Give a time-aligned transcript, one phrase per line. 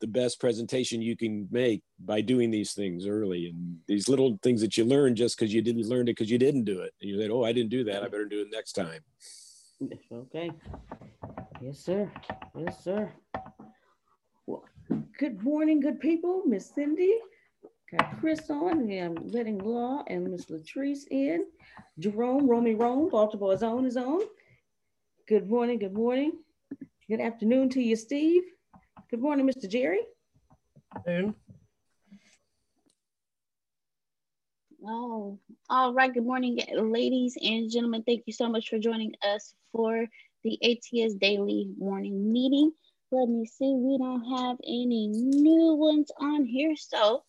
[0.00, 4.60] The best presentation you can make by doing these things early and these little things
[4.60, 6.92] that you learn just because you didn't learn it because you didn't do it.
[7.00, 8.02] And you said, "Oh, I didn't do that.
[8.02, 9.02] I better do it next time."
[10.12, 10.50] Okay.
[11.60, 12.10] Yes, sir.
[12.56, 13.12] Yes, sir.
[14.46, 14.64] Well,
[15.18, 16.42] good morning, good people.
[16.46, 17.14] Miss Cindy,
[17.90, 21.46] got Chris on, and I'm letting Law and Miss Latrice in.
[21.98, 24.20] Jerome, Romy Rome, Baltimore's own is on.
[25.26, 26.32] Good morning, good morning.
[27.08, 28.42] Good afternoon to you, Steve.
[29.14, 29.70] Good morning, Mr.
[29.70, 30.00] Jerry.
[31.06, 31.36] Noon.
[34.84, 35.38] Oh,
[35.70, 36.12] all right.
[36.12, 38.02] Good morning, ladies and gentlemen.
[38.02, 40.06] Thank you so much for joining us for
[40.42, 42.72] the ATS Daily Morning Meeting.
[43.12, 46.74] Let me see, we don't have any new ones on here.
[46.74, 47.22] So,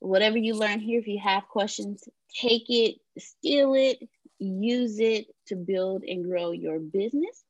[0.00, 3.98] whatever you learn here, if you have questions, take it, steal it,
[4.38, 7.44] use it to build and grow your business.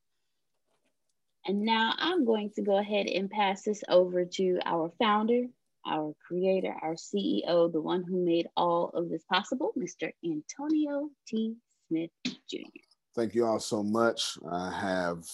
[1.48, 5.46] And now I'm going to go ahead and pass this over to our founder,
[5.86, 10.12] our creator, our CEO, the one who made all of this possible, Mr.
[10.22, 11.56] Antonio T.
[11.88, 12.10] Smith
[12.50, 12.68] Jr.
[13.16, 14.36] Thank you all so much.
[14.46, 15.24] I have,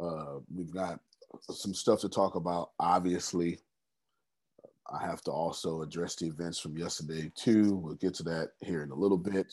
[0.00, 1.00] uh, we've got
[1.50, 2.70] some stuff to talk about.
[2.78, 3.58] Obviously,
[4.92, 7.74] I have to also address the events from yesterday too.
[7.74, 9.52] We'll get to that here in a little bit.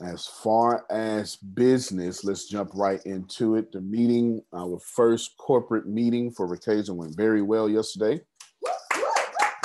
[0.00, 3.72] As far as business, let's jump right into it.
[3.72, 8.20] The meeting, our first corporate meeting for Rakeza went very well yesterday.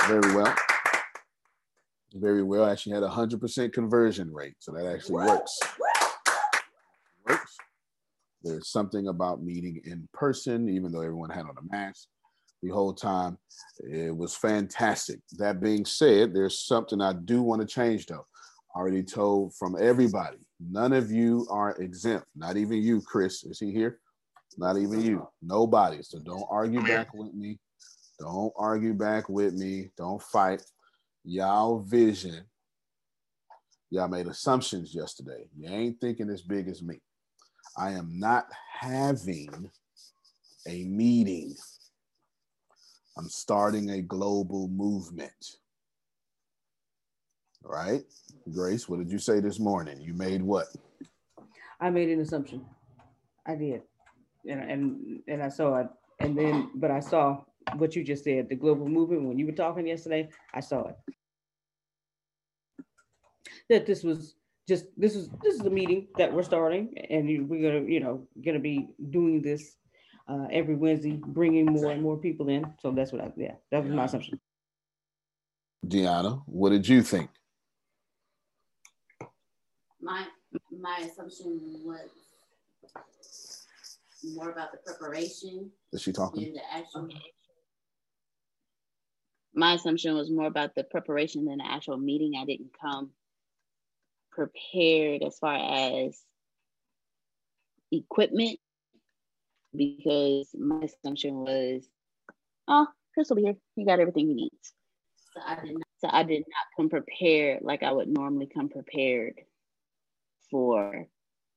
[0.08, 0.54] Very well.
[2.14, 2.66] Very well.
[2.66, 4.54] Actually had a 100% conversion rate.
[4.58, 5.56] So that actually works.
[7.28, 7.56] Works.
[8.42, 12.08] There's something about meeting in person, even though everyone had on a mask
[12.60, 13.38] the whole time.
[13.78, 15.20] It was fantastic.
[15.38, 18.26] That being said, there's something I do want to change though
[18.74, 20.38] already told from everybody.
[20.60, 22.26] None of you are exempt.
[22.34, 23.44] Not even you, Chris.
[23.44, 24.00] Is he here?
[24.56, 25.28] Not even you.
[25.42, 26.02] Nobody.
[26.02, 27.58] So don't argue back with me.
[28.18, 29.90] Don't argue back with me.
[29.96, 30.62] Don't fight.
[31.24, 32.44] Y'all vision.
[33.90, 35.46] Y'all made assumptions yesterday.
[35.56, 37.00] You ain't thinking as big as me.
[37.76, 39.70] I am not having
[40.66, 41.54] a meeting.
[43.16, 45.58] I'm starting a global movement.
[47.64, 48.02] Right.
[48.52, 50.00] Grace, what did you say this morning?
[50.00, 50.66] You made what?
[51.80, 52.64] I made an assumption.
[53.46, 53.82] I did.
[54.48, 55.88] And, and, and I saw it.
[56.20, 57.42] And then, but I saw
[57.76, 60.96] what you just said, the global movement, when you were talking yesterday, I saw it.
[63.70, 64.34] That this was
[64.68, 68.26] just, this is, this is the meeting that we're starting and we're gonna, you know,
[68.44, 69.76] gonna be doing this
[70.28, 72.66] uh, every Wednesday, bringing more and more people in.
[72.80, 74.38] So that's what I, yeah, that was my assumption.
[75.86, 77.30] Deanna, what did you think?
[80.04, 80.26] My
[80.70, 82.10] my assumption was
[84.34, 86.44] more about the preparation Is she talking?
[86.44, 87.08] than the actual.
[89.54, 92.34] My assumption was more about the preparation than the actual meeting.
[92.38, 93.12] I didn't come
[94.30, 96.20] prepared as far as
[97.90, 98.58] equipment
[99.74, 101.88] because my assumption was,
[102.68, 103.56] oh, Chris will be here.
[103.74, 104.72] He got everything he needs.
[105.32, 105.86] So I did not.
[105.98, 109.34] So I did not come prepared like I would normally come prepared
[110.50, 111.06] for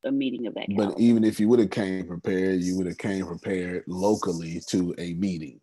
[0.06, 0.68] a meeting of that.
[0.69, 1.01] But caliber.
[1.01, 5.13] even if you would have came prepared, you would have came prepared locally to a
[5.13, 5.60] meeting.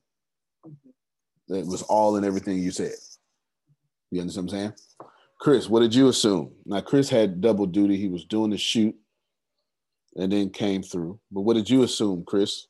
[0.67, 1.55] Mm-hmm.
[1.55, 2.93] That was all in everything you said.
[4.11, 4.73] You understand what I'm saying?
[5.41, 6.53] Chris, what did you assume?
[6.65, 7.97] Now, Chris had double duty.
[7.97, 8.94] He was doing the shoot
[10.17, 11.19] and then came through.
[11.31, 12.67] But what did you assume, Chris?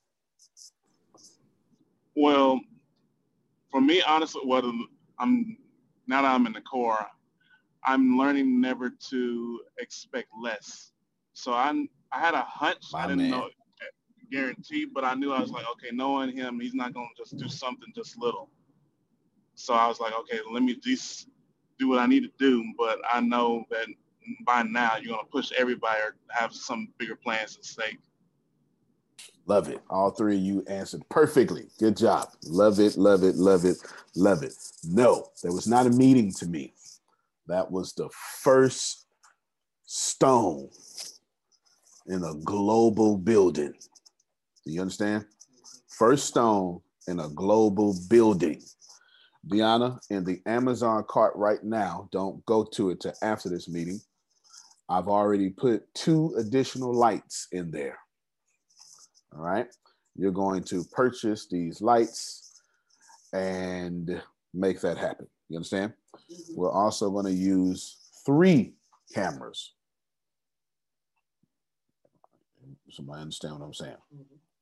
[2.16, 2.60] Well,
[3.70, 4.64] for me, honestly, what
[5.18, 5.56] I'm
[6.06, 7.06] now that I'm in the core,
[7.86, 10.92] I'm learning never to expect less.
[11.32, 11.70] So I
[12.12, 12.84] I had a hunch.
[12.92, 13.30] My I didn't man.
[13.30, 13.48] know
[14.30, 17.48] guarantee, but I knew I was like, okay, knowing him, he's not gonna just do
[17.48, 18.50] something just little.
[19.54, 21.28] So I was like, okay, let me just
[21.78, 22.64] do what I need to do.
[22.76, 23.86] But I know that
[24.44, 27.98] by now you're gonna push everybody or have some bigger plans at stake.
[29.46, 29.80] Love it.
[29.90, 31.68] All three of you answered perfectly.
[31.78, 32.28] Good job.
[32.46, 33.76] Love it, love it, love it,
[34.16, 34.54] love it.
[34.84, 36.72] No, there was not a meeting to me.
[37.46, 38.08] That was the
[38.42, 39.06] first
[39.84, 40.70] stone
[42.06, 43.72] in a global building.
[44.64, 45.26] Do you understand?
[45.88, 48.62] First stone in a global building.
[49.46, 54.00] Deanna, in the Amazon cart right now, don't go to it to after this meeting.
[54.88, 57.98] I've already put two additional lights in there.
[59.34, 59.66] All right.
[60.16, 62.60] You're going to purchase these lights
[63.32, 64.22] and
[64.54, 65.26] make that happen.
[65.48, 65.92] You understand?
[66.30, 66.56] Mhm.
[66.56, 68.74] We're also going to use three
[69.12, 69.74] cameras.
[72.90, 73.96] Somebody understand what I'm saying?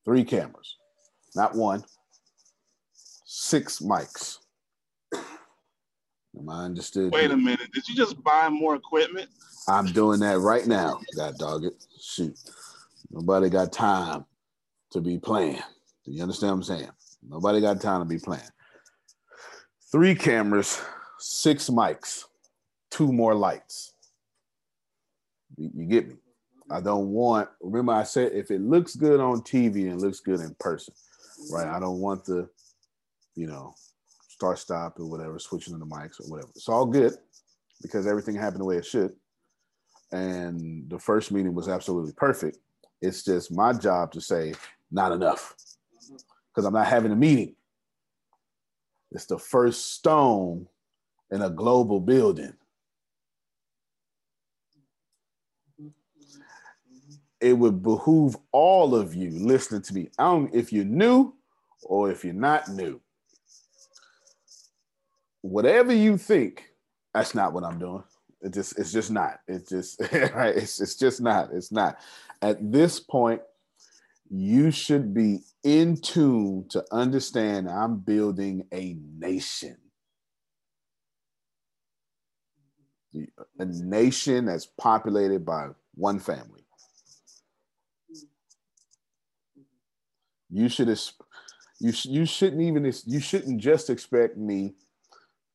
[0.05, 0.77] Three cameras,
[1.35, 1.85] not one.
[2.95, 4.39] Six mics.
[5.13, 7.13] Am I understood?
[7.13, 9.29] Wait a minute, did you just buy more equipment?
[9.69, 11.01] I'm doing that right now.
[11.17, 11.75] God dog it.
[12.01, 12.37] Shoot.
[13.11, 14.25] Nobody got time
[14.91, 15.63] to be playing.
[16.05, 16.91] Do you understand what I'm saying?
[17.23, 18.43] Nobody got time to be playing.
[19.93, 20.81] Three cameras,
[21.19, 22.25] six mics,
[22.91, 23.93] two more lights.
[25.59, 26.15] You, get me?
[26.71, 30.41] I don't want, remember I said if it looks good on TV and looks good
[30.41, 30.95] in person,
[31.51, 31.67] right?
[31.67, 32.49] I don't want the,
[33.35, 33.75] you know,
[34.29, 36.49] start stop or whatever, switching the mics or whatever.
[36.57, 37.13] It's all good
[37.83, 39.13] because everything happened the way it should.
[40.11, 42.57] And the first meeting was absolutely perfect.
[43.03, 44.55] It's just my job to say,
[44.91, 45.55] not enough.
[46.49, 47.57] Because I'm not having a meeting.
[49.13, 50.67] It's the first stone
[51.31, 52.55] in a global building.
[57.41, 60.11] It would behoove all of you listening to me.
[60.19, 61.35] I don't if you're new
[61.83, 63.01] or if you're not new.
[65.41, 66.69] Whatever you think,
[67.13, 68.05] that's not what I'm doing.
[68.43, 69.41] It just it's just not.
[69.49, 70.57] It's just right.
[70.57, 71.51] It's it's just not.
[71.53, 71.99] It's not.
[72.41, 73.43] At this point,
[74.35, 79.77] you should be in tune to understand I'm building a nation.
[83.59, 86.65] A nation that's populated by one family.
[90.51, 90.89] You should
[91.79, 94.73] you, you shouldn't even you shouldn't just expect me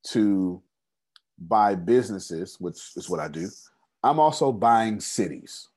[0.09, 0.61] to
[1.39, 3.49] buy businesses, which is what I do.
[4.03, 5.67] I'm also buying cities.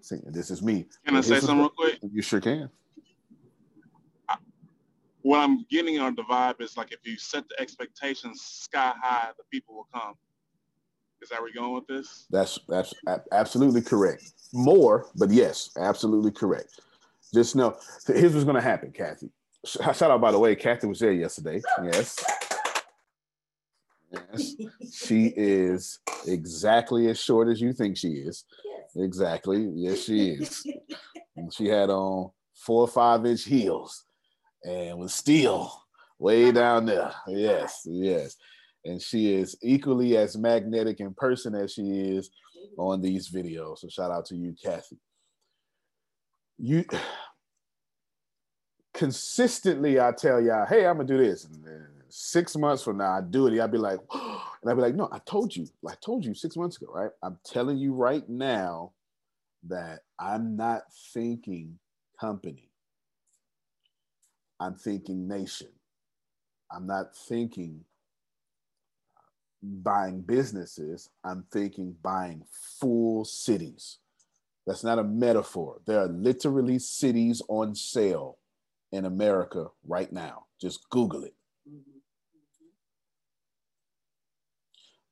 [0.00, 0.86] See, this is me.
[1.06, 1.98] Can I say This something real quick?
[2.12, 2.70] You sure can.
[5.22, 9.30] What I'm getting on the vibe is like if you set the expectations sky high,
[9.36, 10.14] the people will come.
[11.20, 12.26] Is that where you're going with this?
[12.30, 12.94] That's that's
[13.30, 14.32] absolutely correct.
[14.54, 16.80] More, but yes, absolutely correct.
[17.34, 17.76] Just know
[18.06, 19.28] here's what's going to happen, Kathy.
[19.66, 21.60] Shout out by the way, Kathy was there yesterday.
[21.84, 22.24] Yes.
[24.12, 24.54] Yes.
[24.92, 28.44] She is exactly as short as you think she is.
[28.96, 29.70] Exactly.
[29.74, 30.66] Yes, she is.
[31.36, 34.04] And she had on four or five inch heels
[34.64, 35.72] and was still
[36.18, 37.12] way down there.
[37.28, 38.36] Yes, yes.
[38.84, 42.30] and she is equally as magnetic in person as she is
[42.76, 43.78] on these videos.
[43.78, 44.98] So shout out to you, Kathy.
[46.58, 46.84] You
[48.94, 51.44] consistently, I tell y'all, hey, I'm gonna do this.
[51.44, 51.64] And
[52.10, 53.60] six months from now, I do it.
[53.60, 56.56] I'd be like, and I'd be like, no, I told you, I told you six
[56.56, 57.10] months ago, right?
[57.22, 58.92] I'm telling you right now
[59.68, 61.78] that I'm not thinking
[62.20, 62.70] company.
[64.58, 65.68] I'm thinking nation.
[66.70, 67.80] I'm not thinking
[69.16, 69.20] uh,
[69.62, 72.44] buying businesses, I'm thinking buying
[72.78, 73.98] full cities.
[74.66, 75.80] That's not a metaphor.
[75.86, 78.38] There are literally cities on sale
[78.92, 80.44] in America right now.
[80.60, 81.34] Just Google it.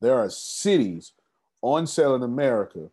[0.01, 1.13] There are cities
[1.63, 2.91] on sale in America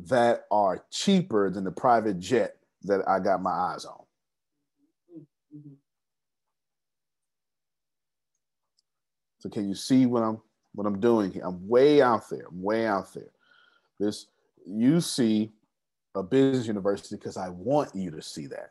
[0.00, 4.02] that are cheaper than the private jet that I got my eyes on.
[9.38, 10.40] So can you see what I'm
[10.74, 11.42] what I'm doing here?
[11.44, 12.46] I'm way out there.
[12.48, 13.30] I'm way out there.
[13.98, 14.26] This
[14.66, 15.52] you see
[16.14, 18.70] a business university because I want you to see that.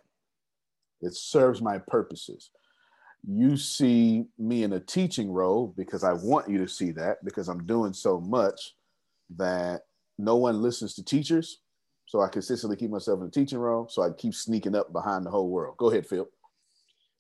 [1.02, 2.52] It serves my purposes.
[3.28, 7.48] You see me in a teaching role because I want you to see that because
[7.48, 8.74] I'm doing so much
[9.38, 9.82] that
[10.18, 11.60] no one listens to teachers.
[12.08, 13.88] So I consistently keep myself in a teaching role.
[13.88, 15.78] So I keep sneaking up behind the whole world.
[15.78, 16.28] Go ahead, Phil.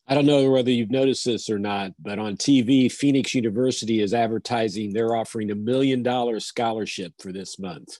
[0.08, 4.14] I don't know whether you've noticed this or not, but on TV, Phoenix University is
[4.14, 8.00] advertising they're offering a million dollar scholarship for this month.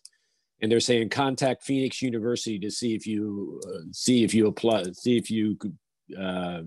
[0.62, 4.84] And they're saying contact Phoenix University to see if you uh, see if you apply,
[4.94, 5.58] see if you
[6.20, 6.64] uh,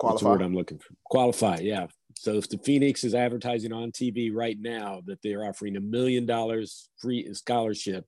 [0.00, 0.30] qualify.
[0.30, 0.94] word I'm looking for?
[1.04, 1.86] Qualify, yeah.
[2.14, 6.26] So if the Phoenix is advertising on TV right now that they're offering a million
[6.26, 8.06] dollars free scholarship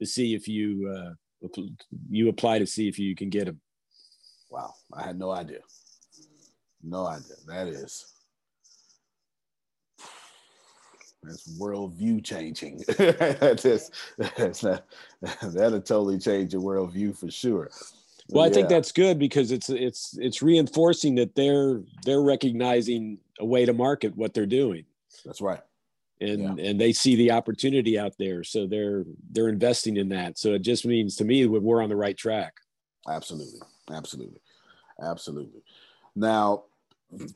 [0.00, 1.48] to see if you uh,
[2.10, 3.60] you apply to see if you can get them.
[4.50, 5.60] Wow, I had no idea.
[6.82, 7.36] No idea.
[7.46, 8.12] That is
[11.22, 12.82] that's worldview changing.
[12.98, 14.84] that's, that's not,
[15.42, 17.70] that'll totally change your worldview for sure.
[18.28, 23.44] Well, I think that's good because it's it's it's reinforcing that they're they're recognizing a
[23.44, 24.84] way to market what they're doing.
[25.24, 25.60] That's right.
[26.20, 26.64] And yeah.
[26.64, 30.38] and they see the opportunity out there, so they're they're investing in that.
[30.38, 32.54] So it just means to me we're on the right track.
[33.08, 33.60] Absolutely.
[33.92, 34.40] Absolutely.
[35.00, 35.62] Absolutely.
[36.16, 36.64] Now,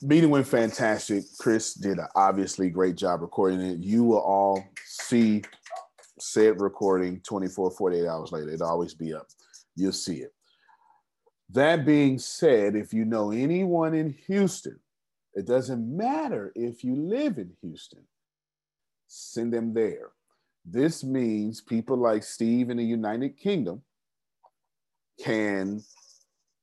[0.02, 1.24] meeting went fantastic.
[1.38, 3.78] Chris did an obviously great job recording it.
[3.78, 5.42] You will all see
[6.18, 8.50] said recording 24, 48 hours later.
[8.50, 9.26] It'll always be up.
[9.76, 10.32] You'll see it.
[11.52, 14.78] That being said, if you know anyone in Houston,
[15.34, 18.04] it doesn't matter if you live in Houston,
[19.08, 20.10] send them there.
[20.64, 23.82] This means people like Steve in the United Kingdom
[25.22, 25.82] can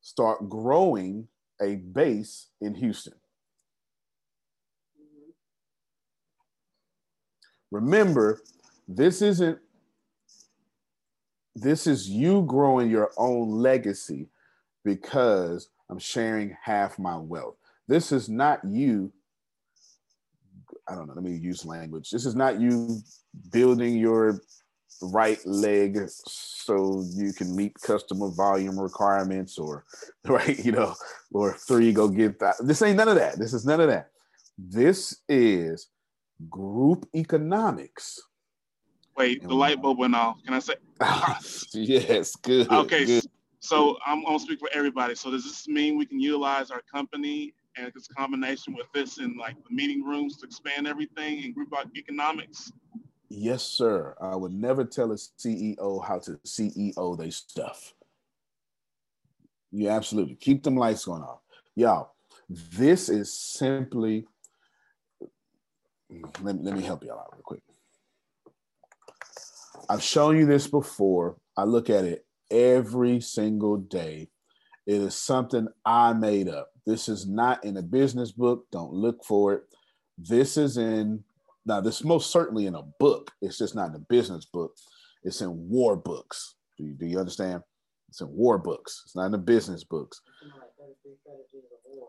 [0.02, 1.28] start growing
[1.62, 3.16] a base in Houston.
[7.72, 8.40] Remember,
[8.88, 9.60] this isn't,
[11.56, 14.30] this is you growing your own legacy
[14.88, 17.56] because I'm sharing half my wealth.
[17.90, 19.12] This is not you.
[20.88, 22.10] I don't know, let me use language.
[22.10, 23.02] This is not you
[23.52, 24.40] building your
[25.02, 29.84] right leg so you can meet customer volume requirements or
[30.26, 30.96] right you know
[31.32, 34.10] or three go get that this ain't none of that this is none of that
[34.58, 35.90] this is
[36.50, 38.20] group economics
[39.16, 40.74] wait the light bulb went off can i say
[41.74, 43.24] yes good okay good.
[43.68, 47.54] So i'm gonna speak for everybody so does this mean we can utilize our company
[47.76, 51.74] and its combination with this in like the meeting rooms to expand everything in group
[51.96, 52.72] economics
[53.30, 54.16] Yes, sir.
[54.22, 57.94] I would never tell a CEO how to CEO their stuff.
[59.72, 61.42] You absolutely keep them lights going off.
[61.76, 62.14] Y'all,
[62.50, 64.26] this is simply,
[66.42, 67.62] let, let me help y'all out real quick.
[69.90, 71.38] I've shown you this before.
[71.58, 74.30] I look at it every single day.
[74.86, 76.70] It is something I made up.
[76.86, 78.66] This is not in a business book.
[78.72, 79.64] Don't look for it.
[80.18, 81.24] This is in
[81.68, 83.32] now, this most certainly in a book.
[83.42, 84.74] It's just not in a business book.
[85.24, 86.56] It's in war books.
[86.78, 87.62] Do you, do you understand?
[88.08, 89.02] It's in war books.
[89.06, 90.22] It's not in the business books.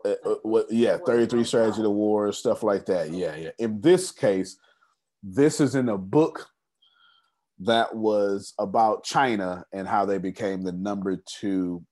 [0.05, 3.11] Uh, uh, what, yeah, 33 strategy of war, stuff like that.
[3.11, 3.49] Yeah, yeah.
[3.59, 4.57] In this case,
[5.21, 6.47] this is in a book
[7.59, 11.83] that was about China and how they became the number two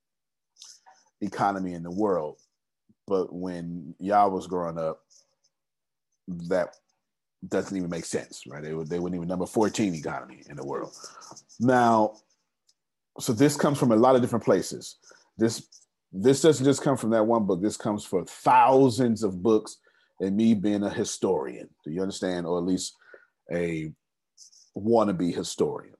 [1.21, 2.37] economy in the world.
[3.05, 5.01] But when y'all was growing up,
[6.27, 6.75] that
[7.47, 8.63] doesn't even make sense, right?
[8.63, 10.93] They, they wouldn't even number 14 economy in the world.
[11.59, 12.15] Now,
[13.19, 14.97] so this comes from a lot of different places.
[15.37, 15.67] This
[16.13, 17.61] this doesn't just come from that one book.
[17.61, 19.77] This comes from thousands of books
[20.21, 21.69] and me being a historian.
[21.83, 22.45] Do you understand?
[22.45, 22.95] Or at least
[23.51, 23.91] a
[24.77, 25.95] wannabe historian.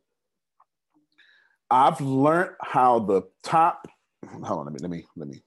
[1.70, 3.88] I've learned how the top,
[4.44, 5.44] hold on, let me, let me, let me.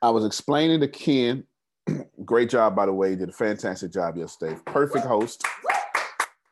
[0.00, 1.44] I was explaining to Ken,
[2.24, 4.58] great job, by the way, did a fantastic job yesterday.
[4.66, 5.44] Perfect host,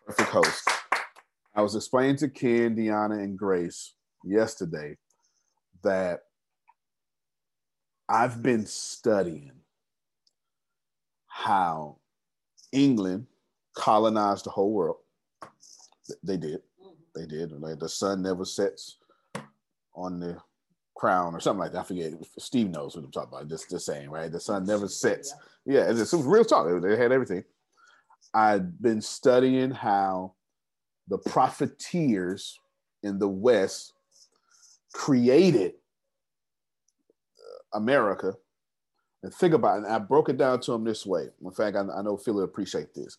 [0.07, 0.69] perfect host.
[1.55, 4.97] I was explaining to Ken, Deanna, and Grace yesterday
[5.83, 6.21] that
[8.09, 9.53] I've been studying
[11.27, 11.97] how
[12.73, 13.27] England
[13.75, 14.97] colonized the whole world.
[16.23, 16.61] They did.
[17.15, 17.53] They did.
[17.53, 18.97] Like the sun never sets
[19.95, 20.37] on the
[20.95, 21.81] crown or something like that.
[21.81, 22.13] I forget.
[22.39, 23.49] Steve knows what I'm talking about.
[23.49, 24.31] Just the same, right?
[24.31, 25.35] The sun never sets.
[25.65, 26.69] Yeah, it's, it's real talk.
[26.83, 27.45] They had everything.
[28.35, 30.35] I've been studying how
[31.09, 32.59] the profiteers
[33.03, 33.95] in the West
[34.93, 35.73] created
[37.39, 38.35] uh, America.
[39.23, 39.85] And think about it.
[39.85, 41.29] And I broke it down to them this way.
[41.45, 43.19] In fact, I, I know Phil will appreciate this.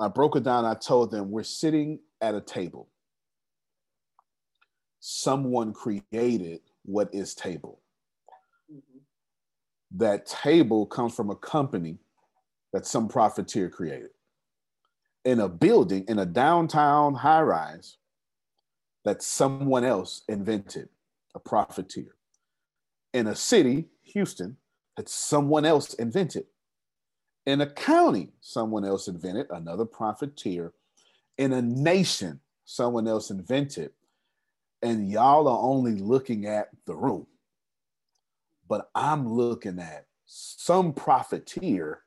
[0.00, 0.64] I broke it down.
[0.64, 2.88] I told them we're sitting at a table.
[5.00, 7.80] Someone created what is table.
[8.72, 8.98] Mm-hmm.
[9.98, 11.98] That table comes from a company
[12.72, 14.10] that some profiteer created.
[15.24, 17.98] In a building, in a downtown high rise,
[19.04, 20.88] that someone else invented,
[21.34, 22.14] a profiteer.
[23.12, 24.56] In a city, Houston,
[24.96, 26.44] that someone else invented.
[27.46, 30.72] In a county, someone else invented, another profiteer.
[31.38, 33.92] In a nation, someone else invented.
[34.82, 37.26] And y'all are only looking at the room.
[38.68, 42.02] But I'm looking at some profiteer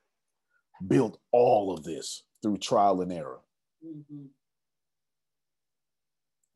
[0.87, 3.39] built all of this through trial and error.
[3.85, 4.25] Mm-hmm.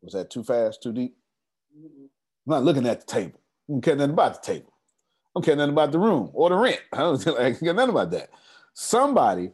[0.01, 1.17] Was that too fast, too deep?
[1.77, 2.05] Mm-hmm.
[2.05, 3.39] I'm not looking at the table.
[3.67, 4.71] I don't care nothing about the table.
[4.71, 6.79] I don't care nothing about the room or the rent.
[6.93, 8.29] I don't care nothing about that.
[8.79, 9.53] Somebody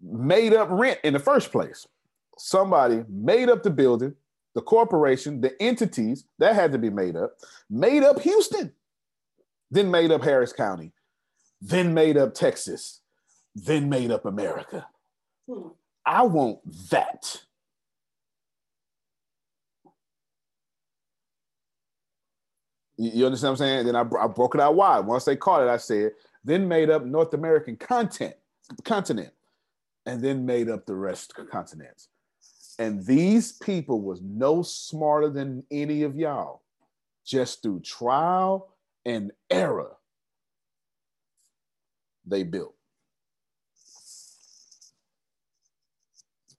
[0.00, 1.86] made up rent in the first place.
[2.38, 4.14] Somebody made up the building,
[4.54, 7.34] the corporation, the entities that had to be made up,
[7.68, 8.72] made up Houston,
[9.70, 10.92] then made up Harris County,
[11.60, 13.02] then made up Texas,
[13.54, 14.86] then made up America.
[15.46, 15.68] Hmm.
[16.06, 17.42] I want that.
[22.96, 23.86] You understand what I'm saying?
[23.86, 25.00] Then I, I broke it out wide.
[25.00, 26.12] Once they caught it, I said,
[26.44, 28.34] then made up North American content,
[28.84, 29.32] continent,
[30.06, 32.08] and then made up the rest continents.
[32.78, 36.62] And these people was no smarter than any of y'all,
[37.24, 38.74] just through trial
[39.06, 39.96] and error,
[42.26, 42.74] they built.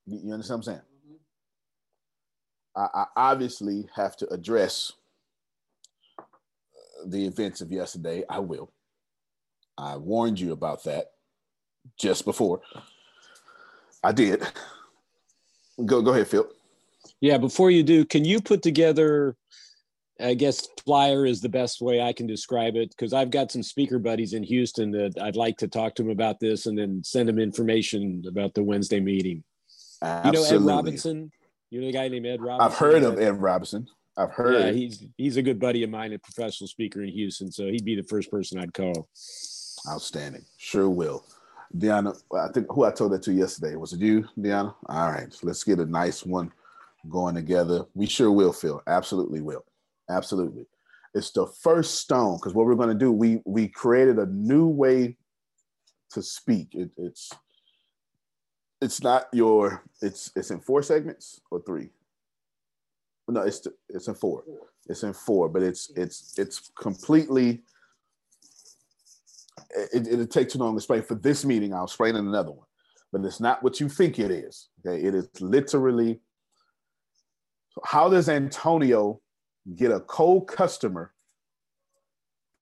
[0.08, 0.82] You understand what I'm saying?
[1.08, 2.80] Mm-hmm.
[2.80, 4.94] I, I obviously have to address
[7.08, 8.72] the events of yesterday, I will.
[9.78, 11.08] I warned you about that
[12.00, 12.62] just before.
[14.04, 14.44] I did.
[15.86, 16.48] Go go ahead, Phil.
[17.22, 19.36] Yeah, before you do, can you put together
[20.20, 23.64] I guess flyer is the best way I can describe it because I've got some
[23.64, 27.04] speaker buddies in Houston that I'd like to talk to them about this and then
[27.04, 29.44] send them information about the Wednesday meeting.
[30.02, 30.40] Absolutely.
[30.40, 31.32] You know Ed Robinson?
[31.70, 32.72] You know the guy named Ed Robinson?
[32.72, 33.88] I've heard of Ed Robinson.
[34.18, 34.62] I've heard.
[34.62, 37.52] Yeah, he's he's a good buddy of mine, a professional speaker in Houston.
[37.52, 39.10] So he'd be the first person I'd call.
[39.88, 40.46] Outstanding.
[40.58, 41.26] Sure will.
[41.78, 43.76] Deanna, I think who I told that to yesterday.
[43.76, 44.74] Was it you, Deanna?
[44.88, 45.34] All right.
[45.44, 46.52] Let's get a nice one
[47.10, 47.86] going together.
[47.94, 48.82] We sure will, Phil.
[48.88, 49.66] Absolutely will.
[50.10, 50.66] Absolutely.
[51.14, 54.68] It's the first stone because what we're going to do, we we created a new
[54.68, 55.18] way
[56.12, 56.70] to speak.
[56.74, 57.32] It, it's
[58.82, 61.90] it's not your it's it's in four segments or three
[63.28, 64.44] no, it's it's in four.
[64.88, 67.62] It's in four, but it's it's it's completely.
[69.94, 71.02] It, it'll take too long to explain.
[71.02, 72.68] For this meeting, I'll explain in another one,
[73.12, 74.70] but it's not what you think it is.
[74.86, 76.22] Okay, it is literally.
[77.84, 79.22] How does Antonio
[79.76, 81.14] get a cold customer,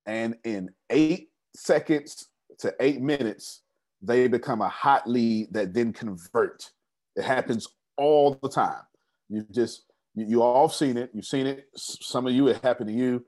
[0.05, 3.61] and in eight seconds to eight minutes,
[4.01, 6.71] they become a hot lead that then convert?
[7.15, 8.81] It happens all the time.
[9.29, 9.83] You just
[10.15, 11.11] you, you all seen it.
[11.13, 11.65] You've seen it.
[11.75, 13.25] Some of you, it happened to you.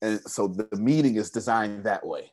[0.00, 2.32] And so the meeting is designed that way.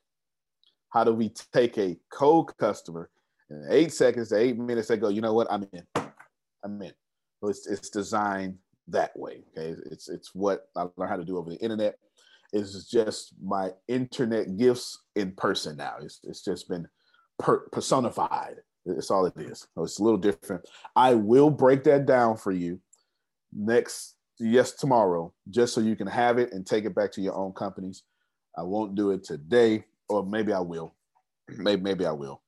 [0.89, 3.09] How do we take a cold customer
[3.49, 4.87] in eight seconds to eight minutes?
[4.87, 5.47] They go, you know what?
[5.51, 5.83] I'm in.
[6.63, 6.93] I'm in.
[7.41, 8.55] So it's, it's designed
[8.87, 9.43] that way.
[9.57, 9.79] Okay.
[9.91, 11.97] It's, it's what I learned how to do over the internet.
[12.51, 15.95] It's just my internet gifts in person now.
[16.01, 16.87] It's, it's just been
[17.37, 18.55] per- personified.
[18.85, 19.67] It's all it is.
[19.75, 20.67] So it's a little different.
[20.95, 22.79] I will break that down for you
[23.53, 27.35] next yes tomorrow just so you can have it and take it back to your
[27.35, 28.03] own companies
[28.57, 30.93] i won't do it today or maybe i will
[31.57, 32.41] maybe maybe i will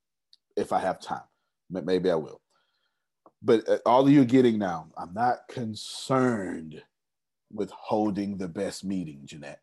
[0.56, 1.22] if I have time.
[1.70, 2.40] Maybe I will.
[3.42, 6.82] But uh, all you are getting now, I'm not concerned
[7.52, 9.60] with holding the best meeting, Jeanette.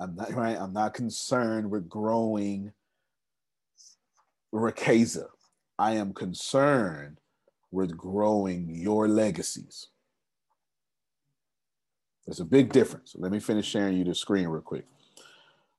[0.00, 0.56] I'm not right.
[0.58, 2.72] I'm not concerned with growing
[4.52, 5.26] Rakeza.
[5.78, 7.18] I am concerned
[7.70, 9.88] with growing your legacies.
[12.26, 13.14] There's a big difference.
[13.16, 14.86] Let me finish sharing you the screen real quick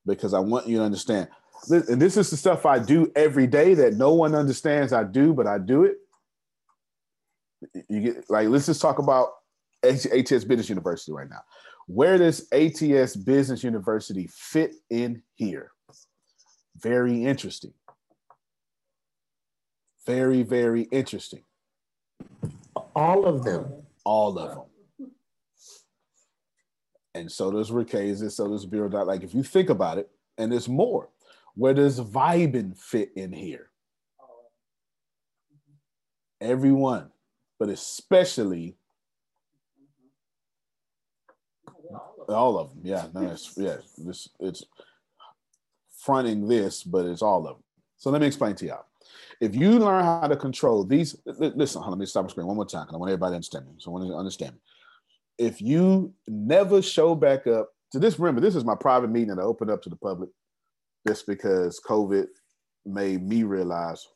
[0.06, 1.28] because I want you to understand.
[1.68, 5.34] And this is the stuff I do every day that no one understands I do,
[5.34, 5.96] but I do it.
[7.88, 9.30] You get like, let's just talk about
[9.82, 11.40] ATS Business University right now.
[11.86, 15.70] Where does ATS Business University fit in here?
[16.78, 17.72] Very interesting.
[20.04, 21.42] Very, very interesting.
[22.94, 23.66] All of them.
[24.04, 24.64] All of them.
[27.16, 28.90] And so does Rakeza, so does Bureau.
[28.90, 29.06] Dot.
[29.06, 31.08] Like if you think about it, and there's more.
[31.54, 33.70] Where does Vibin fit in here?
[36.42, 37.10] Everyone,
[37.58, 38.76] but especially
[42.28, 42.80] all of them.
[42.82, 44.64] Yeah, no, it's yeah, this it's
[45.98, 47.64] fronting this, but it's all of them.
[47.96, 48.84] So let me explain to y'all.
[49.40, 52.66] If you learn how to control these, listen, let me stop the screen one more
[52.66, 53.74] time I want everybody to understand me.
[53.78, 54.60] So I want you to understand me.
[55.38, 59.38] If you never show back up to this, remember, this is my private meeting that
[59.38, 60.30] I opened up to the public
[61.06, 62.26] just because COVID
[62.84, 64.06] made me realize,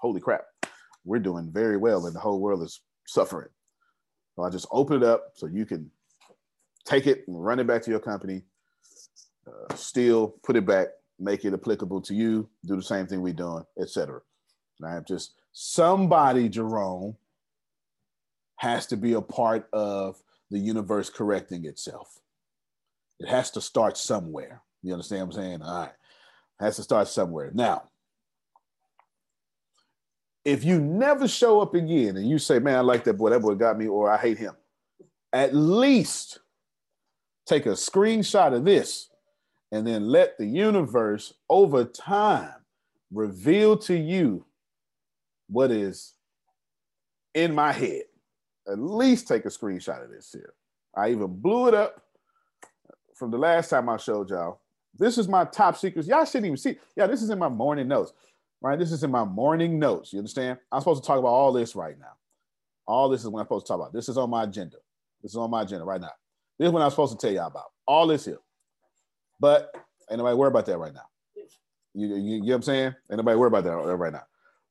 [0.00, 0.42] holy crap,
[1.04, 3.48] we're doing very well and the whole world is suffering.
[4.36, 5.90] So I just open it up so you can
[6.84, 8.42] take it and run it back to your company,
[9.46, 13.32] uh, still put it back, make it applicable to you, do the same thing we're
[13.32, 14.20] doing, etc.
[14.84, 17.16] I have just somebody, Jerome,
[18.56, 22.20] has to be a part of the universe correcting itself.
[23.18, 24.62] It has to start somewhere.
[24.82, 25.62] You understand what I'm saying?
[25.62, 25.92] All right.
[26.60, 27.50] It has to start somewhere.
[27.54, 27.84] Now,
[30.44, 33.40] if you never show up again and you say, man, I like that boy, that
[33.40, 34.54] boy got me, or I hate him,
[35.32, 36.40] at least
[37.46, 39.08] take a screenshot of this
[39.70, 42.54] and then let the universe over time
[43.10, 44.44] reveal to you
[45.48, 46.14] what is
[47.34, 48.02] in my head.
[48.68, 50.54] At least take a screenshot of this here.
[50.96, 52.02] I even blew it up
[53.14, 54.60] from the last time I showed y'all.
[54.98, 56.06] This is my top secrets.
[56.06, 56.78] Y'all shouldn't even see.
[56.96, 58.12] Yeah, this is in my morning notes,
[58.60, 58.78] right?
[58.78, 60.12] This is in my morning notes.
[60.12, 60.58] You understand?
[60.70, 62.12] I'm supposed to talk about all this right now.
[62.86, 63.92] All this is what I'm supposed to talk about.
[63.92, 64.76] This is on my agenda.
[65.22, 66.12] This is on my agenda right now.
[66.58, 67.72] This is what I'm supposed to tell y'all about.
[67.86, 68.38] All this here.
[69.40, 69.74] But
[70.10, 71.08] ain't nobody worry about that right now.
[71.94, 72.94] You, you, you know what I'm saying?
[73.10, 74.24] Ain't nobody worry about that right now.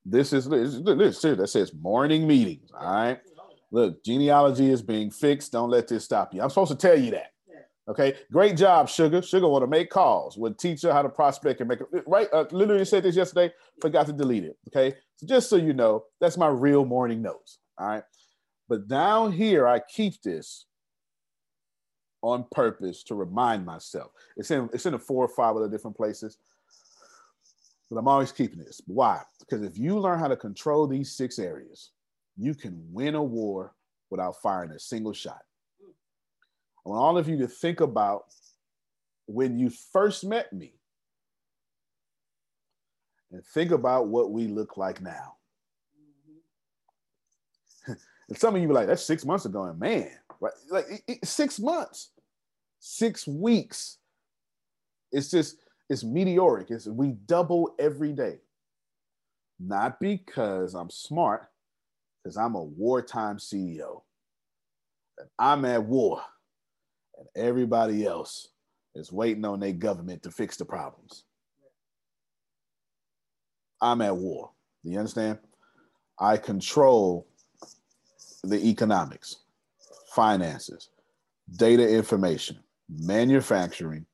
[0.06, 2.72] This is this, this that says morning meetings.
[2.74, 3.20] All right.
[3.72, 5.54] Look, genealogy is being fixed.
[5.54, 6.42] Don't let this stop you.
[6.42, 7.32] I'm supposed to tell you that.
[7.88, 8.16] Okay.
[8.32, 9.22] Great job, Sugar.
[9.22, 10.38] Sugar want to make calls.
[10.38, 12.28] Would teach her how to prospect and make it right.
[12.32, 13.52] Uh, literally said this yesterday.
[13.82, 14.58] Forgot to delete it.
[14.68, 14.96] Okay.
[15.16, 17.60] So just so you know, that's my real morning notes.
[17.78, 18.04] All right.
[18.70, 20.68] But down here, I keep this
[22.22, 24.12] on purpose to remind myself.
[24.38, 26.38] It's in it's in the four or five other different places.
[27.90, 28.80] But I'm always keeping this.
[28.86, 29.22] Why?
[29.40, 31.90] Because if you learn how to control these six areas,
[32.38, 33.74] you can win a war
[34.10, 35.42] without firing a single shot.
[36.86, 38.26] I want all of you to think about
[39.28, 40.74] when you first met me
[43.32, 45.36] and think about what we look like now.
[47.88, 50.54] and some of you be like, that's six months ago, and man, right?
[50.70, 52.10] Like it, it, six months,
[52.80, 53.98] six weeks.
[55.12, 55.58] It's just
[55.90, 56.72] it's meteoric.
[56.72, 58.40] It's we double every day.
[59.60, 61.51] Not because I'm smart,
[62.24, 64.02] because I'm a wartime CEO.
[65.18, 66.22] And I'm at war,
[67.18, 68.50] and everybody else
[68.96, 71.24] is waiting on their government to fix the problems.
[73.82, 74.52] I'm at war.
[74.84, 75.40] Do you understand?
[76.20, 77.28] I control
[78.44, 79.38] the economics,
[80.14, 80.90] finances,
[81.58, 84.06] data information, manufacturing,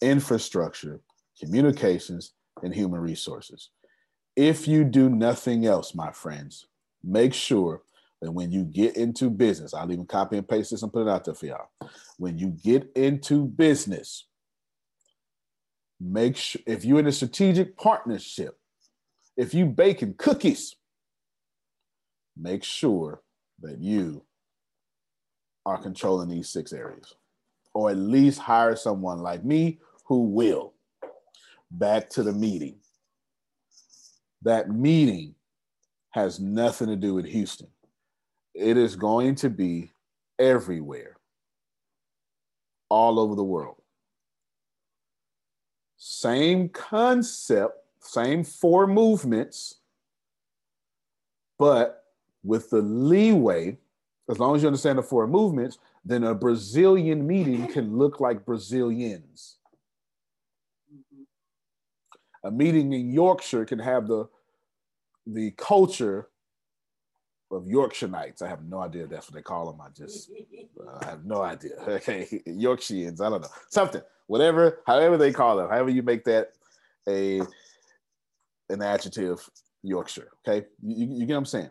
[0.00, 1.00] infrastructure,
[1.40, 3.70] communications, and human resources.
[4.36, 6.67] If you do nothing else, my friends,
[7.02, 7.82] make sure
[8.20, 11.10] that when you get into business, I'll even copy and paste this and put it
[11.10, 11.68] out there for y'all.
[12.16, 14.26] When you get into business,
[16.00, 18.58] make sure if you're in a strategic partnership,
[19.36, 20.74] if you baking cookies,
[22.36, 23.22] make sure
[23.60, 24.24] that you
[25.64, 27.14] are controlling these six areas,
[27.74, 30.74] or at least hire someone like me who will.
[31.70, 32.76] Back to the meeting.
[34.42, 35.34] That meeting
[36.18, 37.68] has nothing to do with Houston.
[38.54, 39.92] It is going to be
[40.38, 41.16] everywhere,
[42.88, 43.76] all over the world.
[45.96, 49.76] Same concept, same four movements,
[51.58, 52.04] but
[52.42, 53.78] with the leeway,
[54.28, 58.44] as long as you understand the four movements, then a Brazilian meeting can look like
[58.44, 59.58] Brazilians.
[60.92, 61.22] Mm-hmm.
[62.48, 64.28] A meeting in Yorkshire can have the
[65.32, 66.28] the culture
[67.50, 68.42] of Yorkshire Nights.
[68.42, 69.80] I have no idea that's what they call them.
[69.80, 70.30] I just
[70.80, 71.72] uh, I have no idea.
[71.88, 73.20] Okay, Yorkshireans.
[73.20, 76.52] I don't know something, whatever, however they call them, however you make that
[77.08, 77.40] a
[78.70, 79.48] an adjective.
[79.82, 80.28] Yorkshire.
[80.46, 81.70] Okay, you, you get what I'm saying?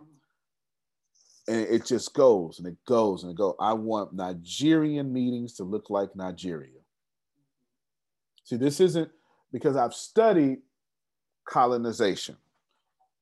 [1.47, 3.55] And it just goes and it goes and it goes.
[3.59, 6.79] I want Nigerian meetings to look like Nigeria.
[8.43, 9.09] See, this isn't
[9.51, 10.59] because I've studied
[11.45, 12.37] colonization.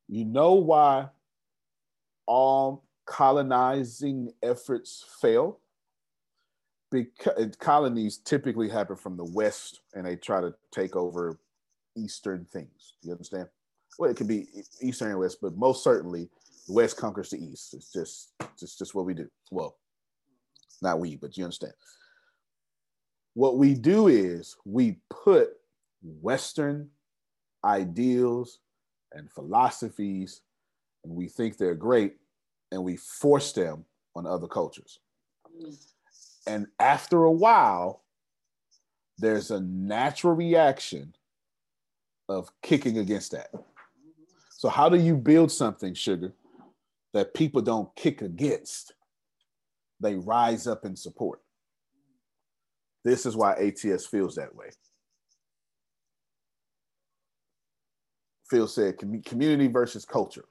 [0.07, 1.09] You know why
[2.25, 5.59] all colonizing efforts fail?
[6.91, 11.39] Because colonies typically happen from the west and they try to take over
[11.97, 12.93] eastern things.
[13.01, 13.47] You understand?
[13.97, 14.47] Well it could be
[14.81, 16.29] eastern and west but most certainly
[16.67, 17.73] the west conquers the east.
[17.73, 19.29] It's just it's just what we do.
[19.51, 19.77] Well
[20.81, 21.73] not we but you understand.
[23.33, 25.49] What we do is we put
[26.01, 26.89] western
[27.63, 28.59] ideals
[29.15, 30.41] and philosophies
[31.04, 32.17] and we think they're great
[32.71, 34.99] and we force them on other cultures.
[36.47, 38.04] And after a while,
[39.17, 41.15] there's a natural reaction
[42.28, 43.49] of kicking against that.
[44.51, 46.34] So, how do you build something, sugar,
[47.13, 48.93] that people don't kick against?
[49.99, 51.41] They rise up in support.
[53.04, 54.69] This is why ATS feels that way.
[58.49, 60.45] Phil said community versus culture.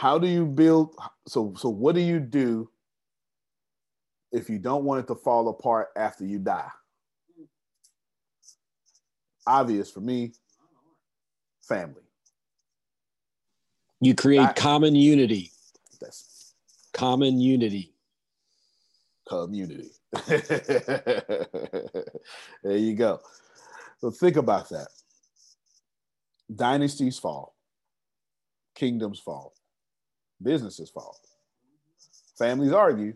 [0.00, 0.96] How do you build?
[1.28, 2.70] So, so what do you do
[4.32, 6.70] if you don't want it to fall apart after you die?
[9.46, 10.32] Obvious for me,
[11.60, 12.00] family.
[14.00, 15.50] You create I, common unity.
[16.00, 16.54] That's
[16.94, 17.92] common unity.
[19.28, 19.90] Community.
[20.26, 20.46] there
[22.64, 23.20] you go.
[24.00, 24.88] So think about that.
[26.54, 27.54] Dynasties fall,
[28.74, 29.52] kingdoms fall,
[30.42, 31.16] businesses fall.
[32.38, 33.14] Families argue,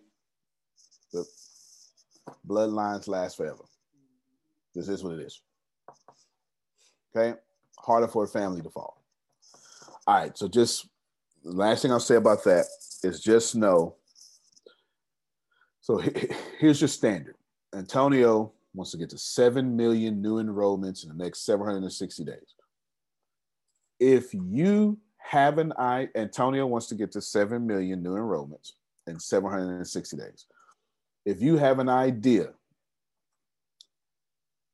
[1.13, 1.25] but
[2.47, 3.65] bloodlines last forever.
[4.75, 5.41] This is what it is.
[7.17, 7.39] Okay?
[7.79, 9.03] Harder for a family to fall.
[10.07, 10.87] All right, so just
[11.43, 12.67] last thing I'll say about that
[13.03, 13.97] is just know.
[15.81, 16.03] So
[16.59, 17.37] here's your standard.
[17.75, 22.55] Antonio wants to get to 7 million new enrollments in the next 760 days.
[24.01, 28.73] If you have an eye, Antonio wants to get to 7 million new enrollments
[29.07, 30.47] in 760 days.
[31.25, 32.53] If you have an idea,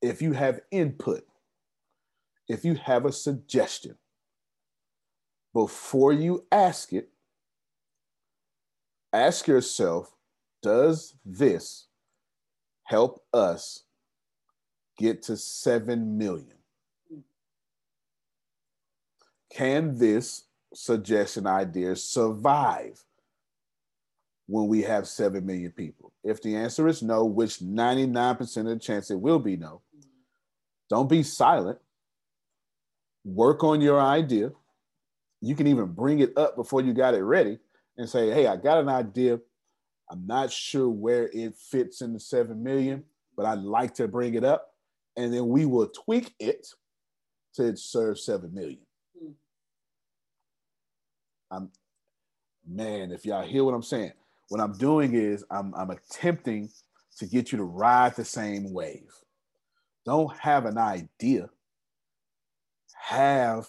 [0.03, 1.23] if you have input,
[2.49, 3.97] if you have a suggestion,
[5.53, 7.11] before you ask it,
[9.13, 10.17] ask yourself,
[10.63, 11.87] does this
[12.85, 13.85] help us
[15.01, 16.53] get to 7 million.
[19.51, 23.03] Can this suggestion idea survive
[24.47, 26.13] when we have 7 million people?
[26.23, 29.81] If the answer is no, which 99% of the chance it will be no,
[30.91, 31.79] don't be silent.
[33.25, 34.53] Work on your idea.
[35.41, 37.59] You can even bring it up before you got it ready
[37.97, 39.41] and say, hey, I got an idea.
[40.11, 44.35] I'm not sure where it fits in the 7 million, but I'd like to bring
[44.35, 44.70] it up
[45.21, 46.67] and then we will tweak it
[47.55, 48.81] to serve seven million.
[49.23, 49.33] Mm.
[51.51, 51.71] I'm
[52.67, 54.13] man, if y'all hear what I'm saying,
[54.49, 56.71] what I'm doing is I'm I'm attempting
[57.19, 59.13] to get you to ride the same wave.
[60.07, 61.51] Don't have an idea.
[62.95, 63.67] Have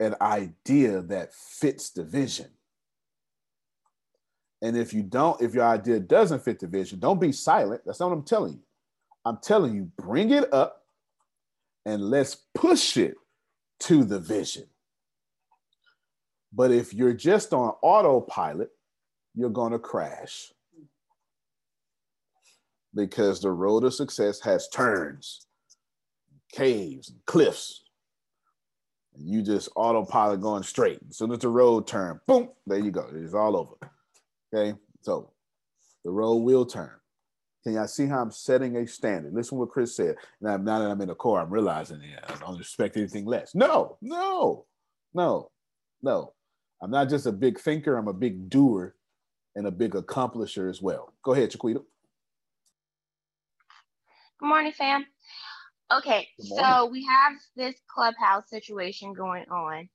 [0.00, 2.50] an idea that fits the vision.
[4.62, 7.82] And if you don't, if your idea doesn't fit the vision, don't be silent.
[7.84, 8.62] That's not what I'm telling you.
[9.26, 10.83] I'm telling you, bring it up
[11.84, 13.14] and let's push it
[13.80, 14.64] to the vision.
[16.52, 18.70] But if you're just on autopilot,
[19.34, 20.52] you're going to crash
[22.94, 25.46] because the road of success has turns,
[26.52, 27.82] caves, cliffs.
[29.16, 30.98] And you just autopilot going straight.
[31.08, 33.08] As soon as the road turn, boom, there you go.
[33.12, 33.92] It's all over.
[34.54, 34.78] Okay.
[35.02, 35.30] So
[36.04, 36.90] the road will turn.
[37.64, 39.32] Can y'all see how I'm setting a standard?
[39.32, 40.16] Listen what Chris said.
[40.40, 43.54] Now, now that I'm in the core, I'm realizing yeah, I don't expect anything less.
[43.54, 44.66] No, no,
[45.14, 45.50] no,
[46.02, 46.34] no.
[46.82, 48.94] I'm not just a big thinker, I'm a big doer
[49.54, 51.14] and a big accomplisher as well.
[51.22, 51.80] Go ahead, Chiquita.
[54.40, 55.06] Good morning, fam.
[55.90, 59.88] Okay, Good so we have this clubhouse situation going on,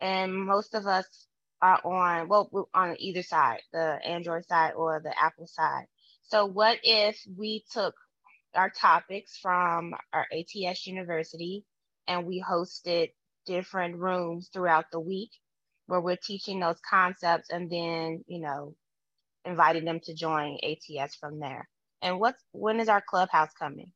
[0.00, 1.26] and most of us
[1.60, 5.86] are on, well, we're on either side, the Android side or the Apple side.
[6.30, 7.94] So what if we took
[8.54, 11.64] our topics from our ATS University
[12.06, 13.10] and we hosted
[13.46, 15.30] different rooms throughout the week
[15.86, 18.74] where we're teaching those concepts and then, you know,
[19.44, 21.68] inviting them to join ATS from there.
[22.00, 23.90] And what's when is our clubhouse coming?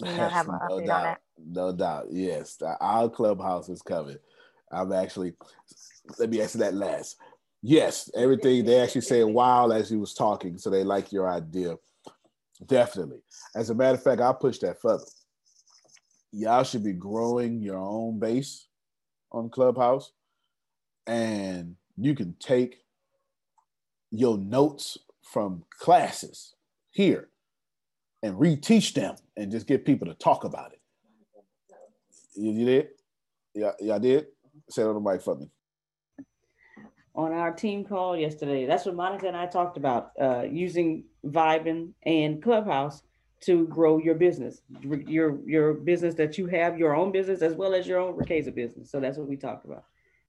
[0.00, 1.02] You know, have an no doubt.
[1.04, 1.20] that.
[1.38, 2.06] No doubt.
[2.10, 4.18] Yes, our clubhouse is coming.
[4.70, 5.32] I'm actually.
[6.18, 7.16] Let me answer that last.
[7.66, 11.76] Yes, everything they actually said while as he was talking, so they like your idea.
[12.66, 13.22] Definitely.
[13.56, 15.06] As a matter of fact, I'll push that further.
[16.30, 18.66] Y'all should be growing your own base
[19.32, 20.12] on Clubhouse,
[21.06, 22.84] and you can take
[24.10, 26.56] your notes from classes
[26.90, 27.30] here
[28.22, 30.80] and reteach them and just get people to talk about it.
[32.36, 32.88] You, you did?
[33.54, 34.26] Yeah, y'all did?
[34.68, 35.48] Say it on the mic for me.
[37.16, 38.66] On our team call yesterday.
[38.66, 43.02] That's what Monica and I talked about, uh, using Vibin and Clubhouse
[43.42, 47.74] to grow your business, your your business that you have, your own business as well
[47.74, 48.90] as your own Rakeza business.
[48.90, 49.84] So that's what we talked about.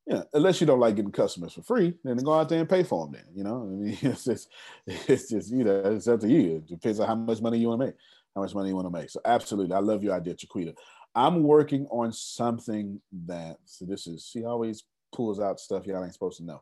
[0.06, 2.84] Yeah, unless you don't like getting customers for free, then go out there and pay
[2.84, 3.14] for them.
[3.14, 4.50] Then you know, I mean, it's just,
[4.86, 6.58] it's just you know, it's up to you.
[6.58, 7.96] It depends on how much money you want to make,
[8.36, 9.10] how much money you want to make.
[9.10, 10.76] So absolutely, I love your idea, Chiquita.
[11.16, 13.58] I'm working on something that.
[13.66, 16.62] So this is she always pulls out stuff y'all ain't supposed to know.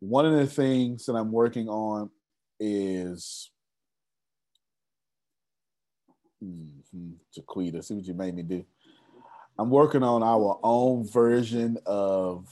[0.00, 2.10] One of the things that I'm working on
[2.60, 3.50] is.
[6.44, 8.64] Mhm, Chiquita, see what you made me do.
[9.58, 12.46] I'm working on our own version of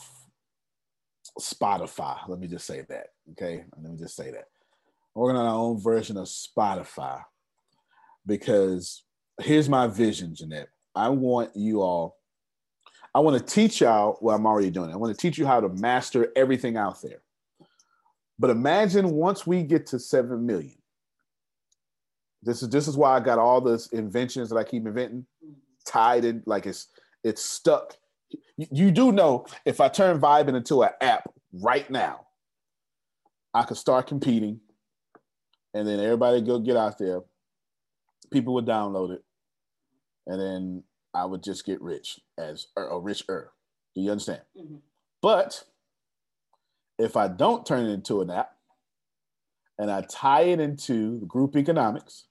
[1.41, 2.27] Spotify.
[2.29, 3.09] Let me just say that.
[3.33, 3.65] Okay.
[3.77, 4.49] Let me just say that.
[5.15, 7.23] I'm working on our own version of Spotify
[8.27, 9.05] because
[9.41, 10.69] here's my vision, Jeanette.
[10.95, 12.19] I want you all,
[13.15, 14.91] I want to teach y'all what I'm already doing.
[14.91, 14.95] it.
[14.95, 17.24] I want to teach you how to master everything out there.
[18.39, 20.77] But imagine once we get to 7 million.
[22.43, 25.25] This is this is why I got all those inventions that I keep inventing
[25.87, 26.89] tied in like it's
[27.23, 27.97] it's stuck.
[28.59, 32.27] You, you do know if I turn Vibin into an app right now,
[33.55, 34.61] I could start competing,
[35.73, 37.21] and then everybody go get out there.
[38.31, 39.23] People would download it,
[40.27, 40.83] and then
[41.15, 43.53] I would just get rich as or, or richer.
[43.95, 44.43] Do you understand?
[44.59, 44.77] Mm-hmm.
[45.23, 45.65] But
[46.99, 48.53] if I don't turn it into an app,
[49.79, 52.27] and I tie it into group economics,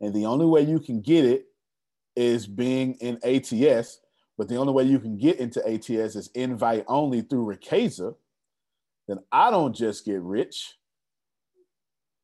[0.00, 1.46] and the only way you can get it
[2.16, 4.00] is being in ATS,
[4.36, 8.14] but the only way you can get into ATS is invite only through Rakeza,
[9.06, 10.74] then I don't just get rich.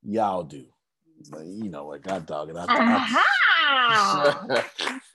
[0.03, 0.65] Y'all do.
[1.33, 2.01] You know what?
[2.01, 2.55] God dog it.
[2.57, 3.25] I, Aha!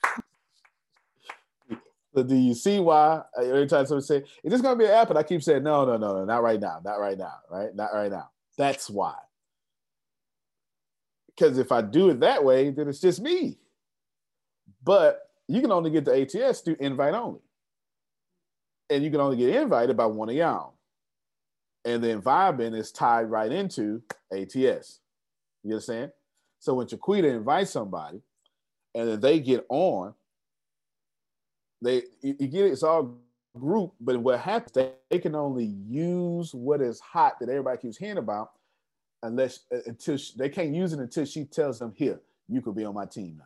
[2.15, 4.91] so do you see why uh, every time someone say, is this gonna be an
[4.91, 5.09] app?
[5.09, 7.75] And I keep saying, no, no, no, no, not right now, not right now, right?
[7.75, 8.29] Not right now.
[8.57, 9.15] That's why.
[11.27, 13.57] Because if I do it that way, then it's just me.
[14.81, 17.41] But you can only get the ATS through invite only.
[18.89, 20.75] And you can only get invited by one of y'all.
[21.83, 24.01] And then Vibin is tied right into
[24.31, 25.01] ATS.
[25.63, 26.11] You understand?
[26.59, 28.21] So when Chiquita invites somebody
[28.93, 30.13] and then they get on,
[31.85, 33.17] they you, you get it, it's all
[33.57, 37.97] group, but what happens, they, they can only use what is hot that everybody keeps
[37.97, 38.51] hearing about
[39.23, 42.75] unless uh, until she, they can't use it until she tells them, here, you could
[42.75, 43.45] be on my team now.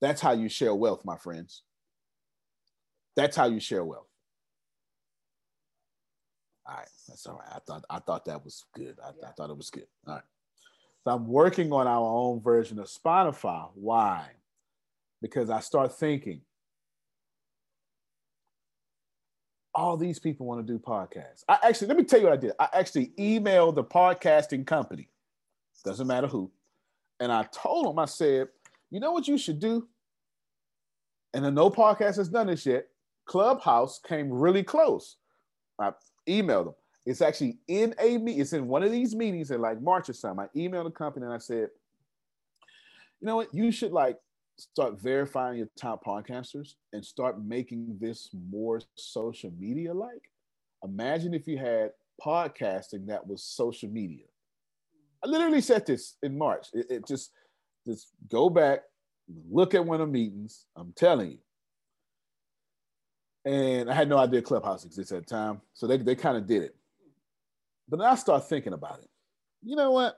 [0.00, 1.62] That's how you share wealth, my friends.
[3.14, 4.08] That's how you share wealth.
[6.66, 7.48] All right, that's all right.
[7.54, 8.96] I thought I thought that was good.
[9.04, 9.86] I, I thought it was good.
[10.06, 10.22] All right.
[11.04, 13.68] So I'm working on our own version of Spotify.
[13.74, 14.26] Why?
[15.20, 16.40] Because I start thinking,
[19.74, 21.44] all these people want to do podcasts.
[21.48, 22.52] I actually, let me tell you what I did.
[22.58, 25.08] I actually emailed the podcasting company,
[25.84, 26.50] doesn't matter who,
[27.20, 28.48] and I told them, I said,
[28.90, 29.88] you know what you should do?
[31.34, 32.88] And no podcast has done this yet.
[33.24, 35.16] Clubhouse came really close.
[35.80, 35.92] I
[36.28, 36.74] emailed them.
[37.06, 38.38] It's actually in a meet.
[38.38, 40.46] It's in one of these meetings in like March or something.
[40.46, 41.68] I emailed the company and I said,
[43.20, 43.54] you know what?
[43.54, 44.18] You should like
[44.58, 50.30] start verifying your top podcasters and start making this more social media like.
[50.84, 51.90] Imagine if you had
[52.24, 54.24] podcasting that was social media.
[55.24, 56.66] I literally said this in March.
[56.72, 57.30] It, it just
[57.86, 58.80] just go back,
[59.50, 60.66] look at one of the meetings.
[60.76, 61.38] I'm telling you.
[63.44, 65.60] And I had no idea Clubhouse existed at the time.
[65.74, 66.76] So they, they kind of did it.
[67.88, 69.08] But then I start thinking about it.
[69.64, 70.16] You know what?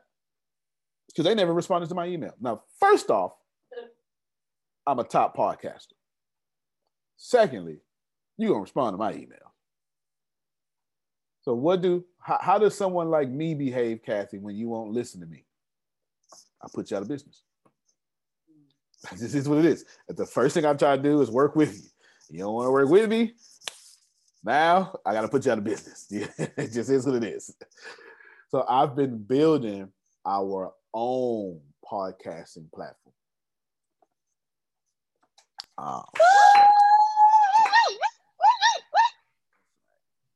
[1.06, 2.34] Because they never responded to my email.
[2.40, 3.32] Now, first off,
[4.86, 5.94] I'm a top podcaster.
[7.16, 7.78] Secondly,
[8.36, 9.54] you're gonna respond to my email.
[11.42, 15.20] So what do how, how does someone like me behave, Kathy, when you won't listen
[15.20, 15.44] to me?
[16.62, 17.42] I put you out of business.
[19.18, 19.84] This is what it is.
[20.08, 21.90] The first thing I'm trying to do is work with you.
[22.30, 23.34] You don't want to work with me.
[24.42, 26.06] Now I got to put you out of business.
[26.10, 27.54] it just is what it is.
[28.48, 29.92] So I've been building
[30.24, 33.03] our own podcasting platform.
[35.78, 36.04] Oh,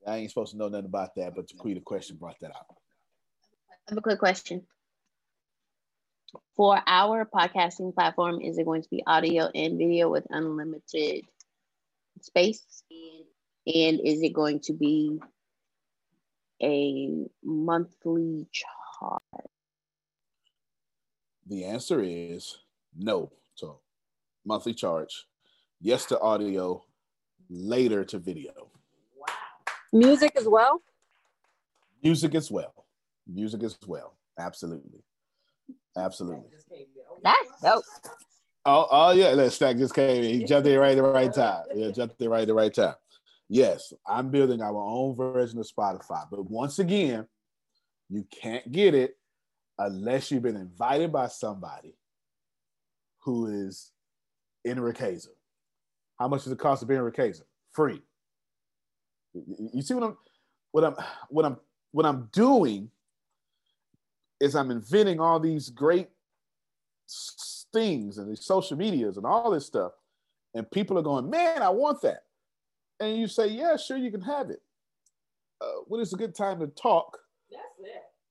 [0.07, 2.67] I ain't supposed to know nothing about that, but the question brought that out.
[3.71, 4.67] I have a quick question.
[6.57, 11.25] For our podcasting platform, is it going to be audio and video with unlimited
[12.21, 12.83] space?
[13.67, 15.21] And is it going to be
[16.63, 19.47] a monthly charge?
[21.47, 22.59] The answer is
[22.97, 23.33] no.
[23.55, 23.81] So,
[24.49, 25.27] monthly charge.
[25.81, 26.83] Yes to audio,
[27.51, 28.53] later to video.
[29.17, 29.35] Wow.
[29.93, 30.83] Music as well?
[32.03, 32.87] Music as well.
[33.27, 34.17] Music as well.
[34.39, 35.05] Absolutely.
[35.97, 36.51] Absolutely.
[37.23, 37.85] That's dope.
[38.65, 40.41] Oh, oh yeah, that stack just came in.
[40.41, 41.65] He jumped in right at the right time.
[41.75, 42.95] Yeah, jumped in right at the right time.
[43.49, 46.27] Yes, I'm building our own version of Spotify.
[46.31, 47.27] But once again,
[48.09, 49.17] you can't get it
[49.79, 51.97] unless you've been invited by somebody
[53.21, 53.93] who is
[54.65, 55.29] in Rakeza.
[56.19, 57.43] How much does it cost to be in Rakeza?
[57.73, 58.03] Free.
[59.35, 60.17] You see what I'm
[60.73, 60.97] what I'm
[61.29, 61.57] what I'm
[61.93, 62.91] what I'm doing
[64.41, 66.09] is I'm inventing all these great
[67.73, 69.93] things and these social medias and all this stuff.
[70.55, 72.25] And people are going, man, I want that.
[73.01, 74.63] And you say, yeah, sure, you can have it.
[75.61, 77.19] Uh, when is a good time to talk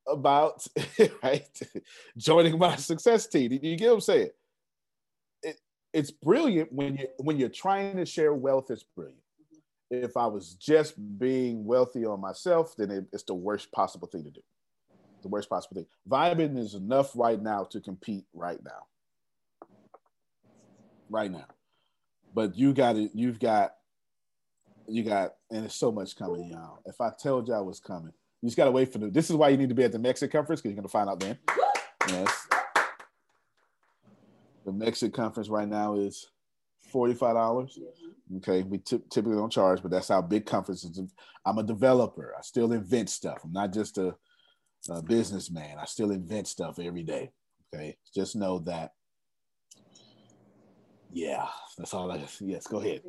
[0.07, 0.65] about
[1.23, 1.47] right
[2.17, 3.49] joining my success team?
[3.49, 4.29] Do You get what I'm saying?
[5.93, 8.69] It, it's brilliant when you when you're trying to share wealth.
[8.69, 9.21] It's brilliant.
[9.89, 14.25] If I was just being wealthy on myself, then it, it's the worst possible thing
[14.25, 14.41] to do
[15.21, 15.85] the worst possible thing.
[16.09, 19.67] Vibin is enough right now to compete right now.
[21.09, 21.45] Right now.
[22.33, 23.73] But you got it, you've got,
[24.87, 26.79] you got, and there's so much coming, y'all.
[26.85, 29.49] If I told y'all what's coming, you just gotta wait for the this is why
[29.49, 31.37] you need to be at the Mexit conference, because you're gonna find out then.
[32.09, 32.47] Yes.
[34.67, 36.29] The Mexit conference right now is
[36.93, 37.33] $45.
[38.37, 40.99] Okay, we t- typically don't charge, but that's how big conferences.
[41.45, 42.35] I'm a developer.
[42.37, 43.39] I still invent stuff.
[43.45, 44.13] I'm not just a
[44.89, 45.77] a businessman.
[45.79, 47.31] I still invent stuff every day.
[47.73, 47.97] Okay.
[48.13, 48.91] Just know that.
[51.13, 51.47] Yeah,
[51.77, 53.03] that's all I yes, go ahead.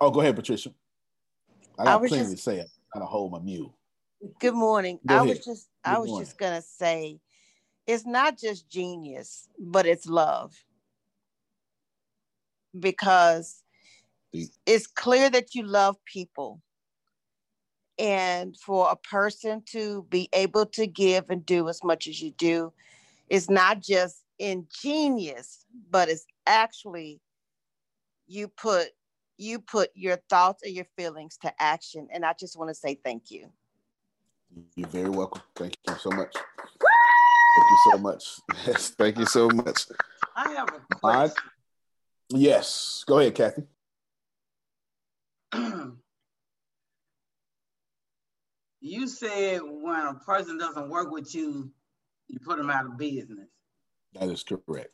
[0.00, 0.70] Oh, go ahead, Patricia.
[1.76, 2.60] I got I plenty just, to say.
[2.60, 3.76] I'm trying to hold my mule.
[4.38, 5.00] Good morning.
[5.04, 5.38] Go I ahead.
[5.38, 6.26] was just Good I was morning.
[6.26, 7.20] just gonna say
[7.88, 10.54] it's not just genius, but it's love.
[12.78, 13.62] Because
[14.66, 16.60] it's clear that you love people.
[17.98, 22.30] And for a person to be able to give and do as much as you
[22.32, 22.72] do
[23.28, 27.20] is not just ingenious but it's actually
[28.28, 28.88] you put
[29.36, 32.08] you put your thoughts and your feelings to action.
[32.12, 33.48] And i just want to say thank you.
[34.74, 35.42] You're very welcome.
[35.54, 36.34] Thank you so much.
[36.34, 38.24] Thank you so much.
[38.66, 39.86] Yes thank you so much.
[40.36, 41.42] I have a question
[42.30, 43.62] yes go ahead kathy
[48.80, 51.70] you said when a person doesn't work with you,
[52.28, 53.48] you put them out of business.
[54.14, 54.90] That is correct.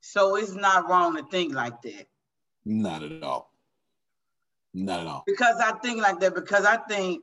[0.00, 2.06] So it's not wrong to think like that.
[2.64, 3.52] Not at all.
[4.74, 5.24] Not at all.
[5.26, 7.22] Because I think like that because I think,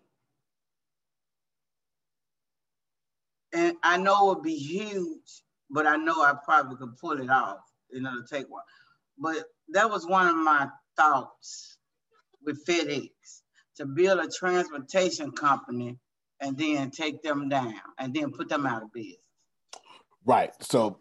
[3.53, 7.29] and I know it would be huge, but I know I probably could pull it
[7.29, 7.59] off.
[7.91, 8.63] It'll take one.
[9.19, 11.77] But that was one of my thoughts
[12.45, 13.09] with FedEx
[13.77, 15.97] to build a transportation company
[16.41, 19.17] and then take them down and then put them out of business.
[20.25, 20.51] Right.
[20.61, 20.99] So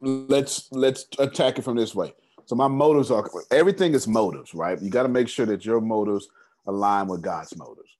[0.00, 2.14] let's let's attack it from this way.
[2.44, 4.80] So my motives are everything is motives, right?
[4.80, 6.28] You got to make sure that your motives
[6.66, 7.90] align with God's motives.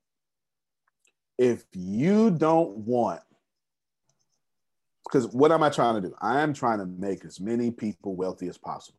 [1.39, 3.21] If you don't want
[5.05, 6.15] because what am I trying to do?
[6.21, 8.99] I am trying to make as many people wealthy as possible.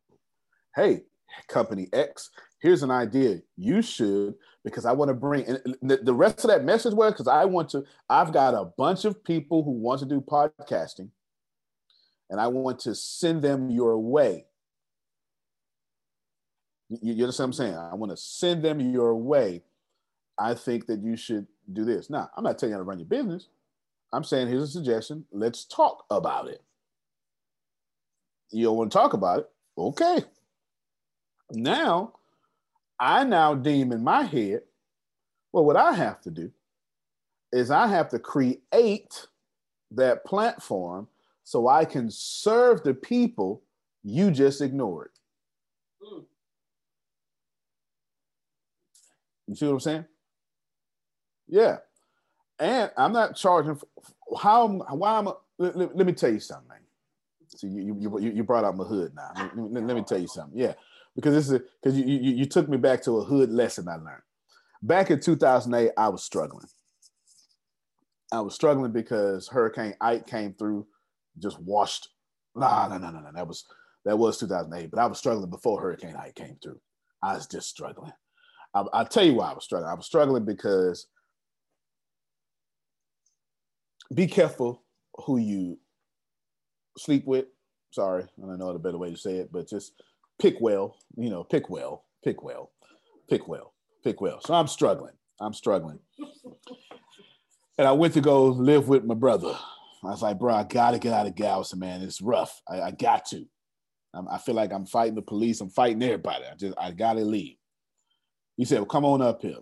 [0.78, 1.02] Hey,
[1.48, 3.40] company X, here's an idea.
[3.58, 7.28] You should, because I want to bring and the rest of that message was because
[7.28, 11.10] I want to, I've got a bunch of people who want to do podcasting
[12.30, 14.46] and I want to send them your way.
[16.90, 17.76] You, you understand what I'm saying?
[17.76, 19.64] I want to send them your way.
[20.38, 22.12] I think that you should do this.
[22.12, 23.48] Now, I'm not telling you how to run your business.
[24.14, 25.26] I'm saying here's a suggestion.
[25.32, 26.62] Let's talk about it.
[28.52, 29.50] You don't want to talk about it?
[29.76, 30.22] Okay,
[31.52, 32.14] Now,
[33.00, 34.62] I now deem in my head,
[35.52, 36.52] well, what I have to do
[37.52, 39.28] is I have to create
[39.92, 41.08] that platform
[41.44, 43.62] so I can serve the people
[44.04, 45.12] you just ignored.
[46.04, 46.22] Hmm.
[49.48, 50.06] You see what I'm saying?
[51.48, 51.78] Yeah.
[52.60, 53.88] And I'm not charging for,
[54.40, 56.80] how why am I, let, let, let, me tell you something, man.
[57.56, 59.32] See, you, you, you brought out my hood now.
[59.36, 60.60] Let, let, let me tell you something.
[60.60, 60.74] Yeah,
[61.18, 63.96] because this is because you, you you took me back to a hood lesson I
[63.96, 64.22] learned.
[64.84, 66.68] Back in 2008, I was struggling.
[68.32, 70.86] I was struggling because Hurricane Ike came through,
[71.40, 72.10] just washed.
[72.56, 73.32] Nah, no, no, no, no.
[73.34, 73.66] That was
[74.06, 76.80] that was 2008, but I was struggling before Hurricane Ike came through.
[77.24, 78.14] I was just struggling.
[78.76, 79.90] I, will tell you why I was struggling.
[79.90, 81.08] I was struggling because
[84.14, 84.84] be careful
[85.26, 85.80] who you
[86.96, 87.46] sleep with.
[87.90, 89.94] Sorry, I don't know the better way to say it, but just
[90.40, 90.98] pick well.
[91.16, 92.72] You know, pick well, pick well,
[93.30, 93.74] pick well,
[94.04, 94.42] pick well.
[94.42, 95.14] So I'm struggling.
[95.40, 96.00] I'm struggling.
[97.78, 99.56] And I went to go live with my brother.
[100.04, 102.02] I was like, bro, I gotta get out of Galveston, man.
[102.02, 102.62] It's rough.
[102.68, 103.46] I, I got to.
[104.14, 105.62] I'm, i feel like I'm fighting the police.
[105.62, 106.46] I'm fighting everybody.
[106.52, 107.58] I just, I gotta leave.
[108.56, 109.58] He said, well, come on up here.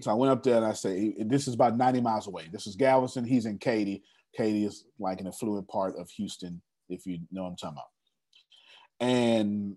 [0.00, 2.48] So I went up there and I said, this is about 90 miles away.
[2.52, 3.24] This is Galveston.
[3.24, 4.02] He's in Katy.
[4.36, 9.08] Katy is like an affluent part of Houston, if you know what I'm talking about.
[9.08, 9.76] And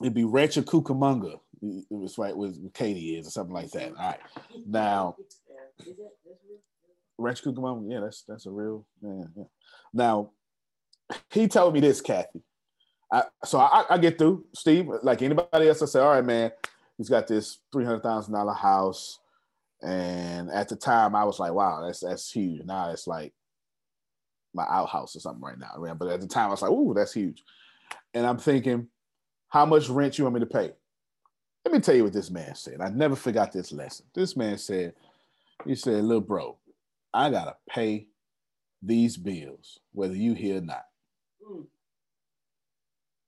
[0.00, 1.38] it'd be Rancho Cucamonga.
[1.62, 3.96] It was right where Katy is or something like that.
[3.96, 4.20] All right.
[4.66, 5.16] Now,
[7.18, 9.30] Rancho Cucamonga, yeah, that's that's a real man.
[9.36, 9.44] Yeah.
[9.92, 10.30] Now,
[11.30, 12.42] he told me this, Kathy.
[13.12, 15.82] I, so I, I get through, Steve, like anybody else.
[15.82, 16.52] I say, all right, man,
[16.98, 19.18] he's got this three hundred thousand dollar house,
[19.82, 22.64] and at the time I was like, wow, that's that's huge.
[22.64, 23.32] Now it's like
[24.54, 25.94] my outhouse or something right now.
[25.94, 27.42] But at the time I was like, ooh, that's huge.
[28.14, 28.88] And I'm thinking,
[29.48, 30.72] how much rent you want me to pay?
[31.64, 32.80] Let me tell you what this man said.
[32.80, 34.06] I never forgot this lesson.
[34.14, 34.94] This man said,
[35.66, 36.56] he said, little bro,
[37.12, 38.08] I gotta pay
[38.82, 40.84] these bills, whether you here or not.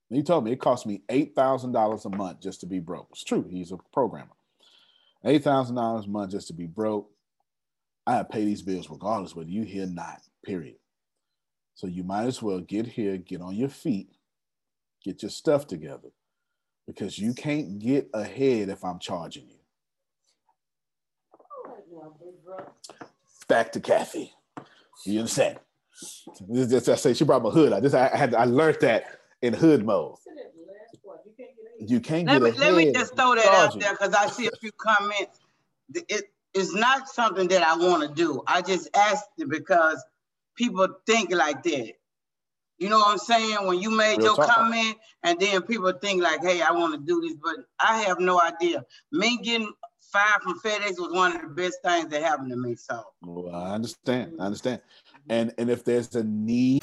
[0.09, 3.07] He told me it cost me eight thousand dollars a month just to be broke.
[3.11, 3.45] It's true.
[3.49, 4.33] He's a programmer.
[5.23, 7.09] Eight thousand dollars a month just to be broke.
[8.05, 10.21] I pay these bills regardless whether you here or not.
[10.45, 10.75] Period.
[11.75, 14.09] So you might as well get here, get on your feet,
[15.03, 16.09] get your stuff together,
[16.87, 19.55] because you can't get ahead if I'm charging you.
[23.47, 24.33] Back to Kathy.
[25.05, 25.59] You understand?
[26.47, 27.73] This, I say she brought my hood.
[27.73, 30.15] I just I had I learned that in hood mode.
[31.79, 34.47] You can't get let me, Let me just throw that out there because I see
[34.47, 35.39] a few comments.
[35.93, 38.41] It is not something that I want to do.
[38.47, 40.03] I just asked it because
[40.55, 41.93] people think like that.
[42.81, 43.67] You know what I'm saying?
[43.67, 44.55] When you made Real your talk.
[44.55, 48.19] comment, and then people think like, "Hey, I want to do this," but I have
[48.19, 48.83] no idea.
[49.11, 49.71] Me getting
[50.11, 52.73] fired from FedEx was one of the best things that happened to me.
[52.75, 54.33] So, well, I understand.
[54.39, 54.81] I understand.
[55.29, 56.79] And and if there's a need.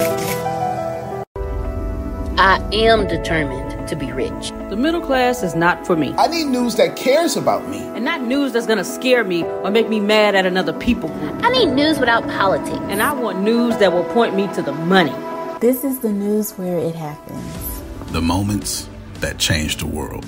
[2.37, 4.51] I am determined to be rich.
[4.69, 6.15] The middle class is not for me.
[6.17, 7.79] I need news that cares about me.
[7.79, 11.43] And not news that's gonna scare me or make me mad at another people group.
[11.43, 12.79] I need news without politics.
[12.83, 15.13] And I want news that will point me to the money.
[15.59, 17.81] This is the news where it happens.
[18.13, 20.25] The moments that change the world.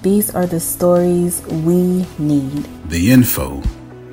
[0.00, 2.66] These are the stories we need.
[2.88, 3.60] The info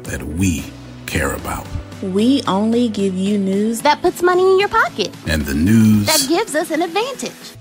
[0.03, 0.66] that we
[1.05, 1.66] care about.
[2.01, 6.26] We only give you news that puts money in your pocket and the news that
[6.28, 7.55] gives us an advantage.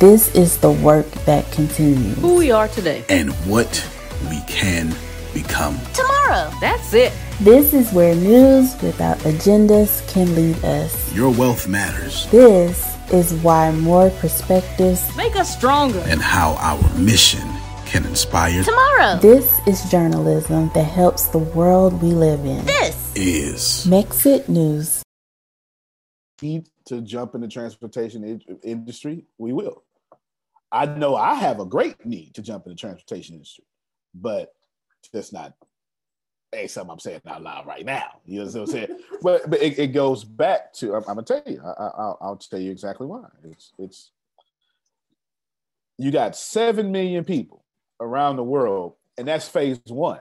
[0.00, 2.16] This is the work that continues.
[2.16, 3.86] Who we are today and what
[4.30, 4.94] we can
[5.34, 6.50] become tomorrow.
[6.62, 7.12] That's it.
[7.42, 11.12] This is where news without agendas can lead us.
[11.12, 12.30] Your wealth matters.
[12.30, 17.42] This is why more perspectives make us stronger and how our mission
[17.84, 19.18] can inspire tomorrow.
[19.18, 22.64] This is journalism that helps the world we live in.
[22.64, 25.02] This is Mexit News.
[26.42, 29.82] Need to jump in the transportation industry, we will.
[30.70, 33.64] I know I have a great need to jump in the transportation industry,
[34.14, 34.54] but
[35.12, 35.54] just not
[36.54, 38.20] ain't something I'm saying out loud right now.
[38.26, 38.98] You know what I'm saying?
[39.22, 41.60] but but it, it, goes back to I'm, I'm gonna tell you.
[41.62, 43.24] I, will tell you exactly why.
[43.44, 44.10] It's it's
[45.98, 47.64] you got seven million people
[48.00, 50.20] around the world, and that's phase one.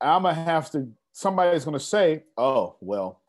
[0.00, 0.88] I'm gonna have to.
[1.12, 3.20] Somebody's gonna say, "Oh, well,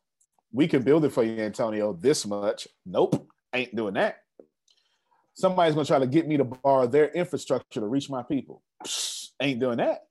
[0.52, 4.24] we can build it for you, Antonio, this much." Nope, ain't doing that.
[5.34, 8.64] Somebody's gonna try to get me to borrow their infrastructure to reach my people.
[8.84, 10.07] Psh, ain't doing that.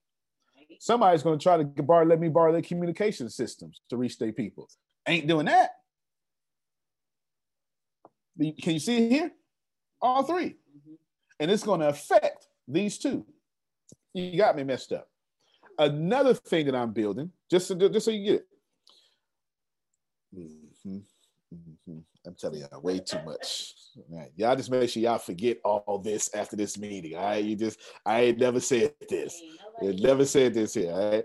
[0.78, 4.68] Somebody's gonna try to borrow, let me borrow their communication systems to reach their people.
[5.06, 5.70] Ain't doing that.
[8.38, 9.32] Can you see it here?
[10.00, 10.54] all 3
[11.40, 13.26] and it's going to affect these two.
[14.14, 15.08] You got me messed up.
[15.78, 18.46] Another thing that I'm building, just so, just so you get it.
[20.38, 20.98] Mm-hmm.
[22.26, 23.74] I'm telling you, way too much.
[24.10, 24.30] Right.
[24.36, 27.16] Y'all just make sure y'all forget all this after this meeting.
[27.16, 27.44] All right.
[27.44, 29.40] You just, I ain't never said this.
[29.80, 30.92] I never said this here.
[30.92, 31.24] All right.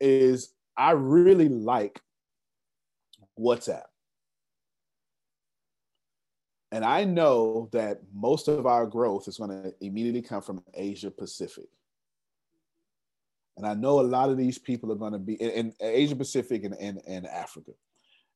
[0.00, 2.00] Is I really like
[3.38, 3.84] WhatsApp.
[6.72, 11.10] And I know that most of our growth is going to immediately come from Asia
[11.10, 11.66] Pacific.
[13.56, 16.16] And I know a lot of these people are going to be in, in Asia
[16.16, 17.72] Pacific and, and, and Africa.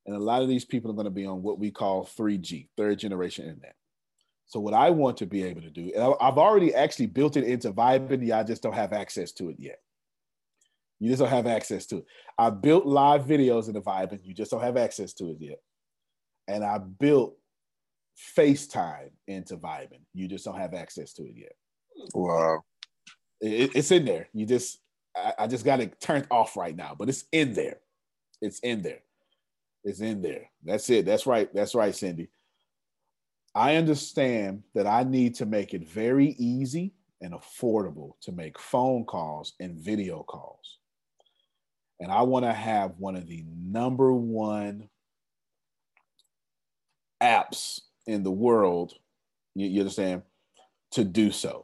[0.06, 2.68] And a lot of these people are going to be on what we call 3G,
[2.76, 3.74] third generation internet.
[4.46, 7.44] So what I want to be able to do, and I've already actually built it
[7.44, 9.78] into Vibin, I just don't have access to it yet.
[11.00, 12.06] You just don't have access to it.
[12.38, 15.60] I built live videos in the Vibin, you just don't have access to it yet.
[16.46, 17.36] And I built
[18.36, 21.52] FaceTime into Vibin, you just don't have access to it yet.
[22.14, 22.62] Wow.
[23.40, 24.28] It, it's in there.
[24.34, 24.78] You just,
[25.16, 27.78] I, I just got it turned off right now, but it's in there.
[28.42, 29.00] It's in there
[29.84, 30.50] is in there.
[30.64, 31.04] That's it.
[31.04, 31.52] That's right.
[31.54, 32.28] That's right, Cindy.
[33.54, 39.04] I understand that I need to make it very easy and affordable to make phone
[39.04, 40.78] calls and video calls.
[42.00, 44.88] And I want to have one of the number one
[47.22, 48.94] apps in the world,
[49.54, 50.22] you, you understand,
[50.92, 51.62] to do so.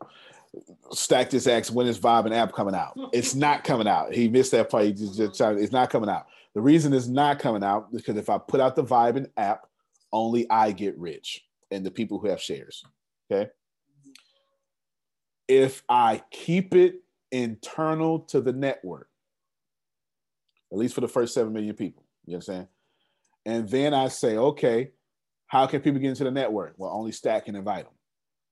[0.93, 2.99] Stack this X when is Vibin app coming out?
[3.13, 4.15] It's not coming out.
[4.15, 4.85] He missed that part.
[4.85, 6.27] He just, just it's not coming out.
[6.55, 9.67] The reason it's not coming out is because if I put out the Vibin app,
[10.13, 12.85] only I get rich and the people who have shares.
[13.31, 13.51] Okay.
[15.47, 19.09] If I keep it internal to the network,
[20.73, 22.69] at least for the first 7 million people, you understand?
[23.47, 24.91] And then I say, okay,
[25.47, 26.75] how can people get into the network?
[26.77, 27.95] Well, only Stack can invite them.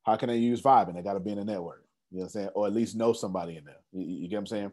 [0.05, 0.94] How can they use Vibin?
[0.94, 1.84] They got to be in the network.
[2.11, 2.49] You know what I'm saying?
[2.55, 3.76] Or at least know somebody in there.
[3.92, 4.72] You, you get what I'm saying?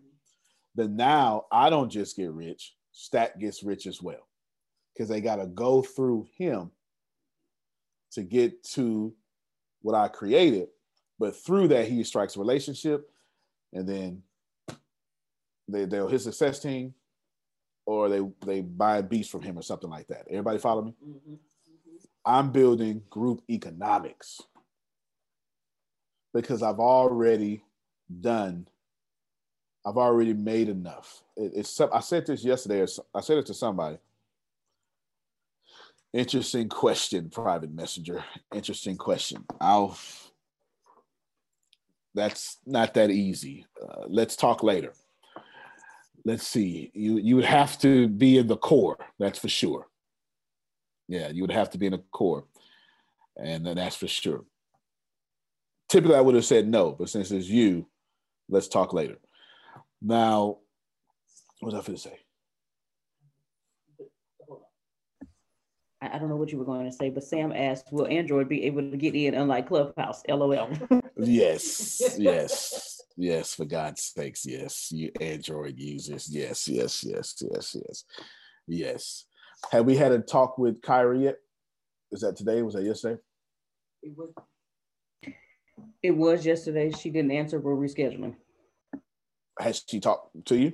[0.73, 2.73] Then now I don't just get rich.
[2.97, 4.25] Stack gets rich as well
[4.93, 6.71] because they got to go through him
[8.13, 9.13] to get to
[9.81, 10.69] what I created.
[11.19, 13.09] But through that, he strikes a relationship,
[13.73, 14.23] and then
[15.67, 16.93] they they'll his success team,
[17.85, 20.27] or they they buy a beast from him or something like that.
[20.29, 20.95] Everybody follow me?
[21.05, 21.33] Mm-hmm.
[21.33, 21.95] Mm-hmm.
[22.25, 24.41] I'm building group economics
[26.33, 27.61] because I've already
[28.21, 28.69] done
[29.85, 31.21] I've already made enough.
[31.37, 32.85] It, it's I said this yesterday.
[33.13, 33.97] I said it to somebody.
[36.13, 38.23] Interesting question, private messenger.
[38.53, 39.45] Interesting question.
[39.61, 39.97] I'll.
[42.15, 43.65] That's not that easy.
[43.81, 44.93] Uh, let's talk later.
[46.23, 46.89] Let's see.
[46.93, 48.97] You you would have to be in the core.
[49.19, 49.87] That's for sure.
[51.07, 52.45] Yeah, you would have to be in the core,
[53.37, 54.45] and that's for sure.
[55.89, 57.85] Typically, I would have said no, but since it's you,
[58.49, 59.17] let's talk later.
[60.01, 60.57] Now,
[61.59, 62.19] what was I going to say?
[66.01, 68.65] I don't know what you were going to say, but Sam asked, "Will Android be
[68.65, 70.69] able to get in unlike Clubhouse?" LOL.
[71.17, 73.55] yes, yes, yes.
[73.55, 74.91] For God's sakes, yes.
[74.91, 78.03] You Android users, yes, yes, yes, yes, yes,
[78.67, 79.25] yes.
[79.71, 81.37] Have we had a talk with Kyra yet?
[82.11, 82.61] Is that today?
[82.61, 83.19] Was that yesterday?
[84.03, 84.29] It was.
[86.03, 86.91] It was yesterday.
[86.91, 87.59] She didn't answer.
[87.59, 88.35] We're rescheduling
[89.59, 90.73] has she talked to you?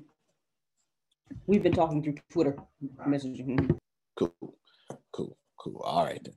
[1.47, 2.57] We've been talking through Twitter
[3.07, 3.77] messaging.
[4.17, 4.33] Cool,
[5.13, 5.81] cool, cool.
[5.83, 6.35] All right, then.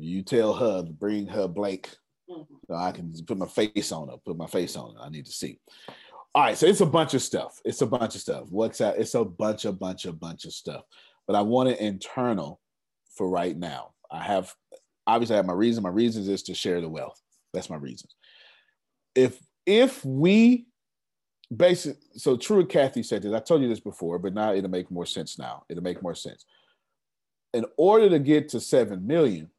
[0.00, 1.88] You tell her to bring her Blake.
[2.30, 2.54] Mm-hmm.
[2.68, 4.16] So I can put my face on her.
[4.24, 5.02] Put my face on her.
[5.02, 5.58] I need to see.
[6.34, 7.60] All right, so it's a bunch of stuff.
[7.64, 8.44] It's a bunch of stuff.
[8.50, 8.98] What's that?
[8.98, 10.82] It's a bunch, a bunch, a bunch of stuff.
[11.26, 12.60] But I want it internal
[13.16, 13.90] for right now.
[14.10, 14.54] I have
[15.06, 15.82] obviously I have my reason.
[15.82, 17.20] My reasons is to share the wealth.
[17.52, 18.14] That's my reasons.
[19.14, 20.67] If if we
[21.54, 23.32] basic so true kathy said this.
[23.32, 25.64] I told you this before but now it'll make more sense now.
[25.68, 26.44] It'll make more sense.
[27.54, 29.50] In order to get to 7 million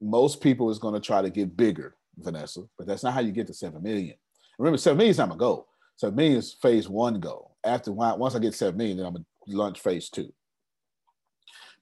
[0.00, 3.32] most people is going to try to get bigger vanessa but that's not how you
[3.32, 4.14] get to 7 million.
[4.58, 5.68] Remember 7 million is not my goal.
[5.96, 7.56] 7 million is phase one goal.
[7.64, 10.32] After once i get 7 million then i'm going to launch phase two.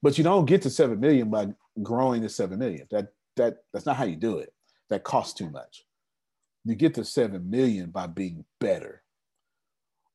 [0.01, 1.49] But you don't get to 7 million by
[1.83, 2.87] growing to 7 million.
[2.89, 4.51] That that that's not how you do it.
[4.89, 5.85] That costs too much.
[6.65, 9.03] You get to 7 million by being better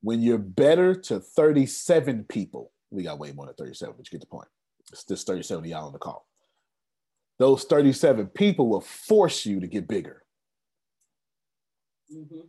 [0.03, 4.21] when you're better to 37 people, we got way more than 37, but you get
[4.21, 4.49] the point.
[4.93, 6.27] It's just 37 of y'all on the call.
[7.39, 10.23] Those 37 people will force you to get bigger.
[12.13, 12.47] Mm-hmm.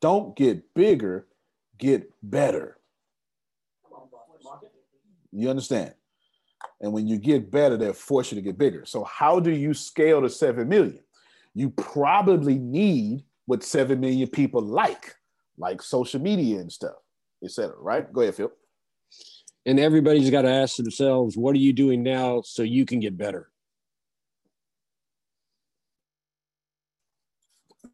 [0.00, 1.26] Don't get bigger,
[1.78, 2.78] get better.
[5.32, 5.94] You understand?
[6.80, 8.84] And when you get better, they'll force you to get bigger.
[8.86, 11.00] So, how do you scale to 7 million?
[11.54, 15.14] you probably need what 7 million people like,
[15.58, 16.96] like social media and stuff,
[17.42, 17.74] etc.
[17.78, 18.10] Right?
[18.12, 18.52] Go ahead, Phil.
[19.66, 23.16] And everybody's got to ask themselves, what are you doing now so you can get
[23.16, 23.50] better?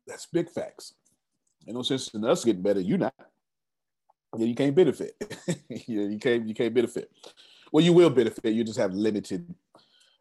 [0.06, 0.94] That's big facts.
[1.66, 2.80] Ain't no sense in us getting better.
[2.80, 3.14] You not.
[4.36, 5.14] Yeah, you can't benefit.
[5.68, 6.48] yeah, you can't.
[6.48, 7.10] You can't benefit.
[7.72, 8.52] Well, you will benefit.
[8.52, 9.54] You just have limited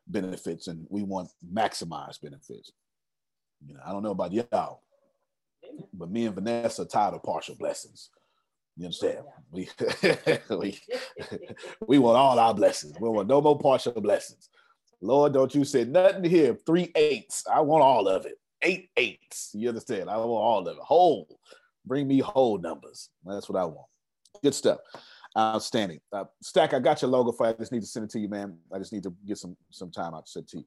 [0.07, 2.71] benefits, and we want maximized benefits.
[3.65, 4.81] You know, I don't know about y'all,
[5.93, 8.09] but me and Vanessa are tired of partial blessings.
[8.77, 9.19] You understand?
[9.51, 9.69] We,
[10.57, 10.79] we,
[11.87, 12.97] we want all our blessings.
[12.99, 14.49] We want no more partial blessings.
[15.01, 16.57] Lord, don't you say nothing here.
[16.65, 17.43] Three eights.
[17.51, 18.35] I want all of it.
[18.61, 19.51] Eight eights.
[19.53, 20.09] You understand?
[20.09, 20.81] I want all of it.
[20.81, 21.39] Whole.
[21.85, 23.09] Bring me whole numbers.
[23.25, 23.87] That's what I want.
[24.43, 24.79] Good stuff.
[25.37, 25.99] Outstanding.
[26.11, 27.53] Uh, Stack, I got your logo for you.
[27.53, 28.57] I just need to send it to you, man.
[28.73, 30.65] I just need to get some some time out to send it to you.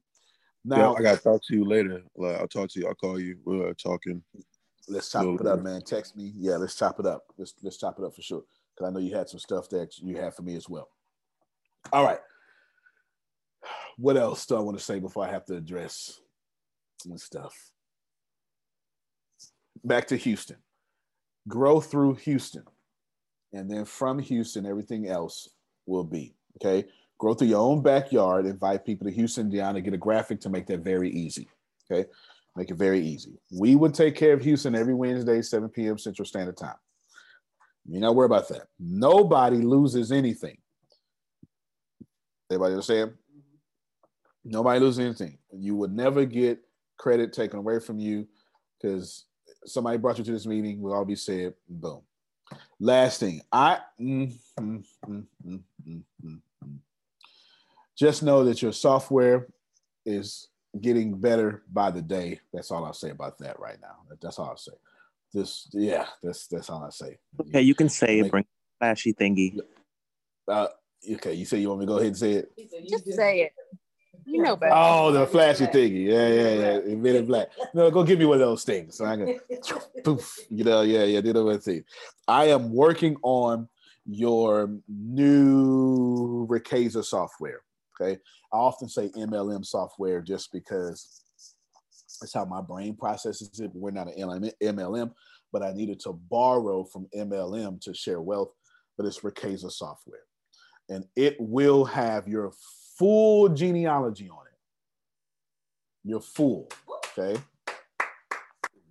[0.65, 2.01] Now, yeah, I got to talk to you later.
[2.21, 2.87] I'll talk to you.
[2.87, 3.37] I'll call you.
[3.43, 4.23] We're talking.
[4.87, 5.81] Let's chop it up, man.
[5.81, 6.33] Text me.
[6.35, 7.23] Yeah, let's chop it up.
[7.37, 8.43] Let's let's chop it up for sure.
[8.75, 10.89] Because I know you had some stuff that you had for me as well.
[11.91, 12.19] All right.
[13.97, 16.19] What else do I want to say before I have to address
[17.01, 17.53] some stuff?
[19.83, 20.57] Back to Houston.
[21.47, 22.63] Grow through Houston.
[23.53, 25.49] And then from Houston, everything else
[25.85, 26.35] will be.
[26.57, 26.87] Okay.
[27.19, 28.45] Grow through your own backyard.
[28.45, 29.81] Invite people to Houston, Indiana.
[29.81, 31.47] Get a graphic to make that very easy.
[31.89, 32.09] Okay.
[32.55, 33.39] Make it very easy.
[33.51, 35.97] We would take care of Houston every Wednesday, 7 p.m.
[35.97, 36.75] Central Standard Time.
[37.87, 38.67] You not worry about that.
[38.79, 40.57] Nobody loses anything.
[42.49, 43.13] Everybody understand?
[44.45, 45.37] Nobody loses anything.
[45.51, 46.59] You would never get
[46.97, 48.27] credit taken away from you
[48.79, 49.25] because
[49.65, 50.81] somebody brought you to this meeting.
[50.81, 51.53] Will all be said.
[51.67, 52.01] Boom.
[52.79, 56.39] Last thing, I mm, mm, mm,
[57.97, 59.47] just know that your software
[60.05, 60.49] is
[60.79, 62.39] getting better by the day.
[62.51, 63.97] That's all I'll say about that right now.
[64.21, 64.73] That's all I'll say.
[65.33, 67.17] This, yeah, that's that's all I say.
[67.39, 68.29] Okay, you can say it.
[68.29, 68.45] Bring
[68.79, 69.59] flashy thingy.
[70.47, 70.67] Uh,
[71.13, 72.51] okay, you say you want me to go ahead and say it?
[72.87, 73.53] Just say it.
[74.25, 74.73] You know better.
[74.75, 76.05] Oh, the flashy thingy.
[76.05, 76.95] Yeah, yeah, yeah.
[76.95, 77.49] Men in black.
[77.73, 78.95] No, go give me one of those things.
[78.97, 79.39] So I can
[80.03, 80.37] poof.
[80.49, 81.21] You know, yeah, yeah.
[81.21, 81.83] Do the thing.
[82.27, 83.67] I am working on
[84.05, 87.61] your new Rakeza software.
[88.03, 88.19] Okay.
[88.51, 91.23] I often say MLM software just because
[92.19, 93.71] that's how my brain processes it.
[93.73, 95.11] We're not an MLM,
[95.51, 98.51] but I needed to borrow from MLM to share wealth,
[98.97, 100.21] but it's Rakeza software.
[100.89, 102.53] And it will have your
[102.97, 104.59] full genealogy on it.
[106.03, 106.69] You're full.
[107.17, 107.39] Okay.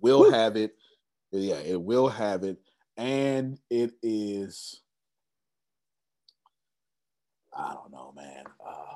[0.01, 0.31] Will Woo.
[0.31, 0.75] have it.
[1.31, 2.57] Yeah, it will have it.
[2.97, 4.81] And it is,
[7.55, 8.43] I don't know, man.
[8.63, 8.92] Uh,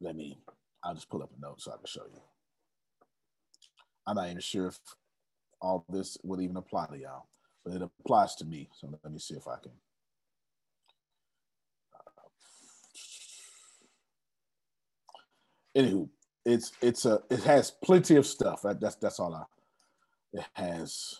[0.00, 0.38] let me,
[0.84, 2.20] I'll just pull up a note so I can show you.
[4.06, 4.78] I'm not even sure if
[5.60, 7.28] all this would even apply to y'all,
[7.64, 8.68] but it applies to me.
[8.72, 9.72] So let me see if I can.
[15.76, 16.08] anywho,
[16.44, 18.62] it's it's a it has plenty of stuff.
[18.62, 19.44] That's that's all I.
[20.32, 21.16] It has.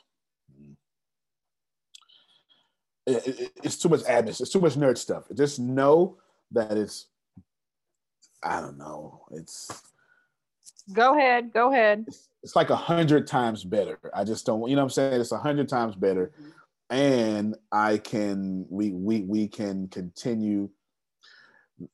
[3.07, 4.41] It, it, it's too much admin.
[4.41, 5.25] It's too much nerd stuff.
[5.37, 6.19] Just know
[6.53, 7.07] that it's.
[8.43, 9.23] I don't know.
[9.33, 9.71] It's.
[10.93, 11.53] Go ahead.
[11.53, 12.05] Go ahead.
[12.09, 13.99] It's, it's like a hundred times better.
[14.15, 14.69] I just don't.
[14.69, 15.21] You know what I'm saying?
[15.21, 16.33] It's a hundred times better,
[16.89, 18.67] and I can.
[18.69, 20.71] We we we can continue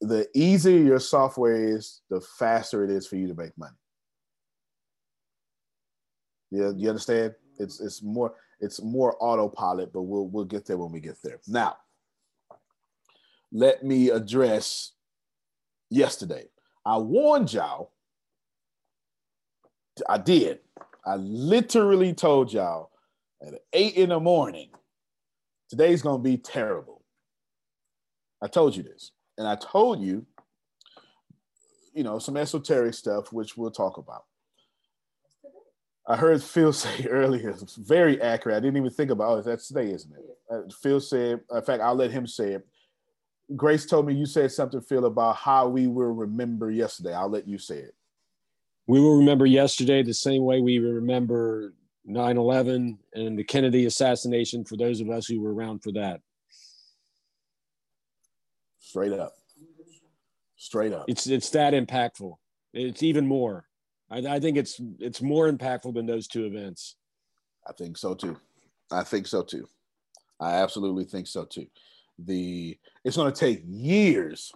[0.01, 3.77] the easier your software is, the faster it is for you to make money.
[6.51, 7.35] Yeah, you understand?
[7.59, 11.41] It's it's more it's more autopilot, but we'll we'll get there when we get there.
[11.47, 11.77] Now,
[13.53, 14.93] let me address
[15.91, 16.45] yesterday.
[16.84, 17.93] I warned y'all.
[20.09, 20.61] I did.
[21.05, 22.91] I literally told y'all
[23.47, 24.70] at eight in the morning,
[25.70, 27.03] today's gonna be terrible.
[28.43, 29.12] I told you this.
[29.39, 30.26] And I told you,
[31.95, 34.24] you know, some esoteric stuff, which we'll talk about.
[36.07, 38.57] I heard Phil say earlier, it's very accurate.
[38.57, 40.24] I didn't even think about, oh, that's today, isn't it?
[40.51, 42.66] Uh, Phil said, in fact, I'll let him say it.
[43.55, 47.15] Grace told me you said something, Phil, about how we will remember yesterday.
[47.15, 47.95] I'll let you say it.
[48.89, 51.75] We will remember yesterday the same way we remember
[52.05, 56.21] 9 11 and the Kennedy assassination for those of us who were around for that.
[58.79, 59.35] Straight up.
[60.57, 61.05] Straight up.
[61.09, 62.35] It's it's that impactful.
[62.73, 63.67] It's even more.
[64.11, 66.97] I, I think it's it's more impactful than those two events.
[67.67, 68.37] I think so too.
[68.91, 69.69] I think so too.
[70.41, 71.67] I absolutely think so too.
[72.19, 74.53] The it's going to take years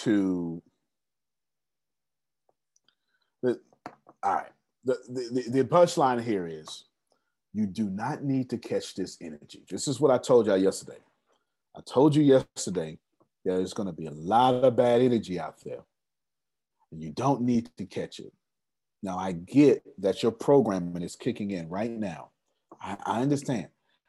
[0.00, 0.62] to
[3.42, 3.58] the,
[4.22, 4.52] all right.
[4.84, 6.84] The, the, the punchline here is
[7.52, 9.64] you do not need to catch this energy.
[9.70, 10.98] This is what I told y'all yesterday.
[11.76, 12.98] I told you yesterday
[13.44, 15.84] there's going to be a lot of bad energy out there,
[16.90, 18.32] and you don't need to catch it.
[19.02, 22.30] Now, I get that your programming is kicking in right now.
[22.80, 23.68] I, I understand.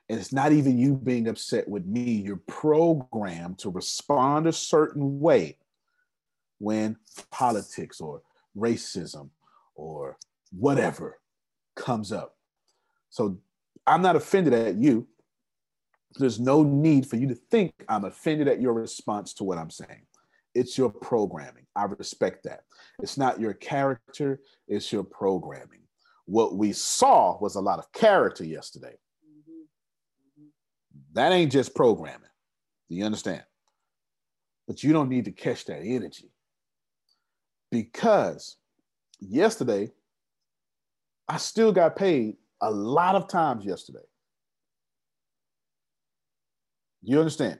[0.09, 2.11] And it's not even you being upset with me.
[2.11, 5.57] You're programmed to respond a certain way
[6.59, 6.97] when
[7.31, 8.21] politics or
[8.55, 9.29] racism
[9.75, 10.17] or
[10.51, 11.19] whatever
[11.75, 12.35] comes up.
[13.09, 13.37] So
[13.87, 15.07] I'm not offended at you.
[16.15, 19.71] There's no need for you to think I'm offended at your response to what I'm
[19.71, 20.05] saying.
[20.53, 21.65] It's your programming.
[21.75, 22.61] I respect that.
[23.01, 25.81] It's not your character, it's your programming.
[26.25, 28.95] What we saw was a lot of character yesterday.
[31.13, 32.21] That ain't just programming.
[32.89, 33.43] Do you understand?
[34.67, 36.31] But you don't need to catch that energy
[37.71, 38.57] because
[39.19, 39.91] yesterday
[41.27, 44.05] I still got paid a lot of times yesterday.
[47.03, 47.59] You understand?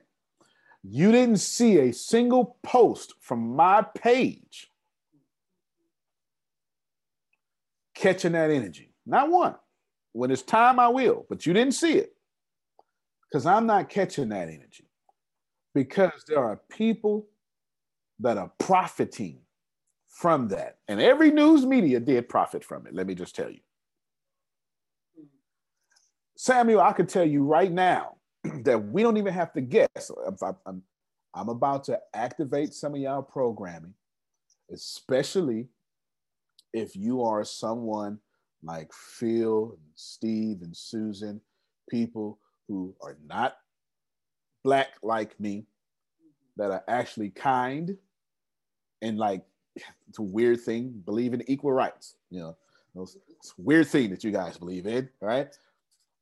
[0.84, 4.68] You didn't see a single post from my page
[7.93, 8.93] catching that energy.
[9.06, 9.56] Not one.
[10.14, 12.14] When it's time, I will, but you didn't see it
[13.34, 14.86] because I'm not catching that energy.
[15.74, 17.26] Because there are people
[18.20, 19.40] that are profiting
[20.08, 20.78] from that.
[20.88, 22.94] And every news media did profit from it.
[22.94, 23.62] Let me just tell you.
[26.38, 28.18] Samuel, I could tell you right now
[28.66, 30.12] that we don't even have to guess.
[31.34, 33.96] I'm, about to activate some of y'all programming,
[34.72, 35.70] especially
[36.72, 38.20] if you are someone
[38.62, 41.42] like Phil, Steve, and Susan,
[41.90, 42.38] people
[42.74, 43.58] who are not
[44.64, 45.66] black like me,
[46.58, 47.96] that are actually kind
[49.04, 49.44] and like
[50.08, 52.16] it's a weird thing, believe in equal rights.
[52.32, 52.56] You know,
[52.96, 55.50] it's weird thing that you guys believe in, right?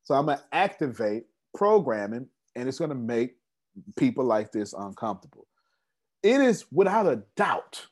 [0.04, 1.24] So I'm gonna activate
[1.54, 3.36] programming, and it's gonna make
[3.96, 5.46] people like this uncomfortable.
[6.22, 7.86] It is without a doubt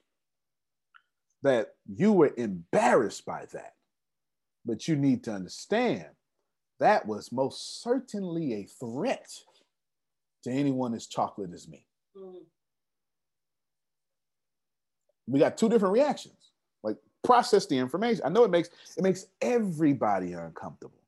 [1.43, 3.75] that you were embarrassed by that,
[4.67, 6.07] but you need to understand
[6.81, 9.31] that was most certainly a threat
[10.43, 11.87] to anyone as chocolate as me.
[12.16, 12.39] Mm-hmm
[15.31, 16.51] we got two different reactions.
[16.83, 18.22] Like process the information.
[18.24, 20.99] I know it makes it makes everybody uncomfortable.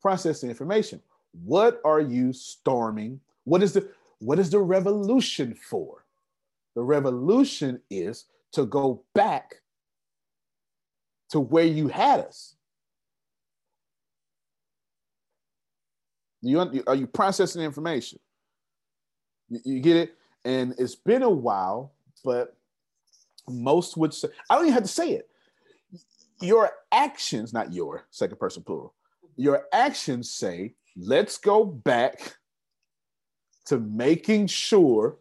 [0.00, 1.02] Process the information.
[1.44, 3.20] What are you storming?
[3.44, 3.88] What is the
[4.20, 6.04] what is the revolution for?
[6.74, 9.56] The revolution is to go back
[11.30, 12.54] to where you had us.
[16.42, 18.18] You, are you processing information?
[19.48, 20.14] You, you get it?
[20.44, 21.92] And it's been a while,
[22.24, 22.56] but
[23.48, 25.28] most would say, I don't even have to say it.
[26.40, 28.94] Your actions, not your second person plural,
[29.36, 32.36] your actions say, let's go back
[33.66, 35.16] to making sure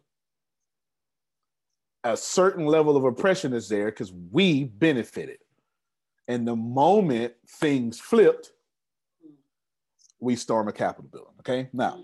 [2.03, 5.39] a certain level of oppression is there because we benefited.
[6.27, 8.51] And the moment things flipped,
[10.19, 11.33] we storm a Capitol building.
[11.39, 11.69] Okay.
[11.73, 11.99] Now,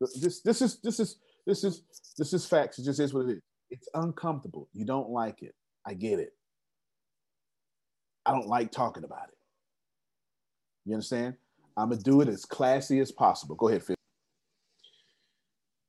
[0.00, 1.82] this this is this is this is
[2.16, 2.78] this is facts.
[2.78, 3.42] It just is what it is.
[3.70, 4.68] It's uncomfortable.
[4.72, 5.54] You don't like it.
[5.86, 6.32] I get it.
[8.24, 9.38] I don't like talking about it.
[10.84, 11.34] You understand?
[11.76, 13.54] I'm gonna do it as classy as possible.
[13.56, 13.96] Go ahead, Phil.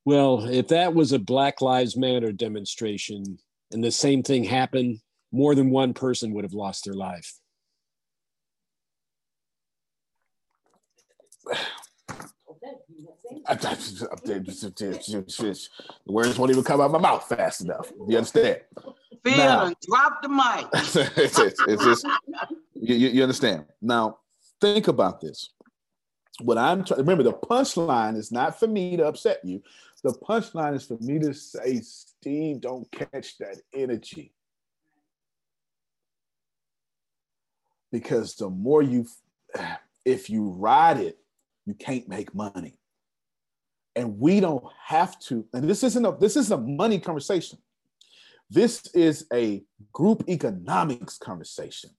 [0.05, 3.37] Well, if that was a Black Lives Matter demonstration
[3.71, 4.99] and the same thing happened,
[5.31, 7.37] more than one person would have lost their life.
[16.05, 17.91] Words won't even come out of my mouth fast enough.
[18.07, 18.61] You understand?
[19.23, 20.67] Phil, now, drop the mic.
[21.17, 22.07] it's, it's, it's just,
[22.75, 23.65] you, you understand.
[23.81, 24.19] Now,
[24.61, 25.51] think about this.
[26.41, 29.61] What I'm trying, remember, the punchline is not for me to upset you.
[30.03, 34.31] The punchline is for me to say, Steve, don't catch that energy.
[37.91, 39.05] Because the more you,
[40.05, 41.17] if you ride it,
[41.65, 42.78] you can't make money
[43.99, 47.59] and we don't have to and this isn't a this is a money conversation.
[48.49, 51.91] This is a group economics conversation.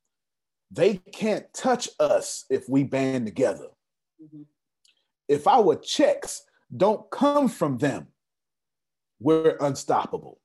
[0.70, 3.68] They can't touch us if we band together.
[4.22, 4.42] Mm-hmm.
[5.28, 6.42] if our checks
[6.76, 8.08] don't come from them
[9.18, 10.38] we're unstoppable.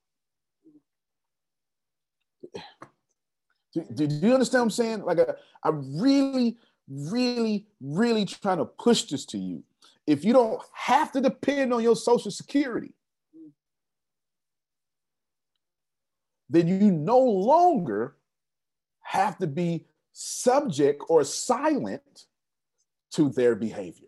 [3.74, 5.04] Do, do, do you understand what i'm saying?
[5.04, 9.64] Like I, I really really really trying to push this to you
[10.08, 12.94] if you don't have to depend on your social security,
[16.50, 18.16] then you no longer
[19.02, 22.26] have to be subject or silent
[23.12, 24.08] to their behavior.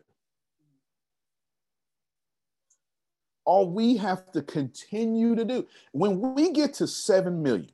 [3.43, 7.72] All we have to continue to do when we get to 7 million,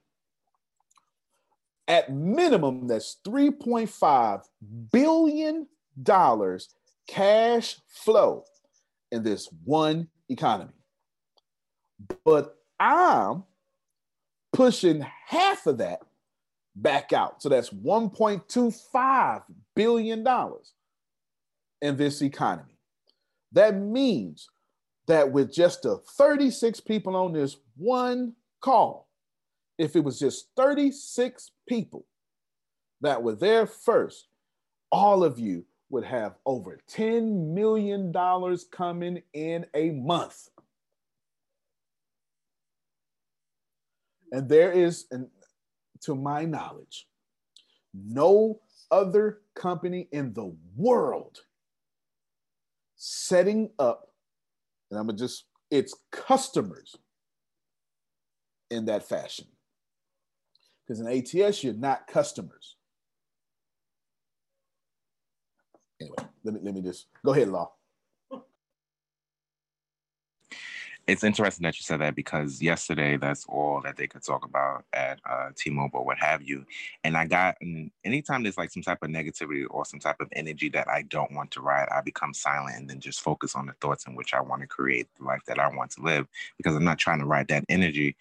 [1.87, 4.43] at minimum, that's 3.5
[4.91, 5.67] billion
[6.01, 6.73] dollars
[7.07, 8.45] cash flow
[9.11, 10.73] in this one economy.
[12.25, 13.43] But I'm
[14.51, 15.99] pushing half of that
[16.75, 17.41] back out.
[17.41, 19.43] So that's 1.25
[19.75, 20.73] billion dollars
[21.81, 22.77] in this economy.
[23.51, 24.49] That means
[25.07, 29.09] that with just the 36 people on this one call,
[29.77, 32.05] if it was just 36 people
[33.01, 34.27] that were there first,
[34.91, 38.11] all of you would have over $10 million
[38.71, 40.49] coming in a month.
[44.31, 45.27] And there is, and
[46.01, 47.07] to my knowledge,
[47.93, 51.41] no other company in the world
[52.95, 54.07] setting up,
[54.89, 56.95] and I'm gonna just, its customers
[58.71, 59.45] in that fashion.
[60.87, 62.77] Because in ATS, you're not customers.
[66.01, 67.71] Anyway, let me let me just go ahead, Law.
[71.05, 74.85] It's interesting that you said that because yesterday that's all that they could talk about
[74.93, 76.65] at uh, T-Mobile, what have you.
[77.03, 77.57] And I got
[78.05, 81.33] anytime there's like some type of negativity or some type of energy that I don't
[81.33, 84.33] want to ride, I become silent and then just focus on the thoughts in which
[84.33, 86.25] I want to create the life that I want to live
[86.55, 88.15] because I'm not trying to ride that energy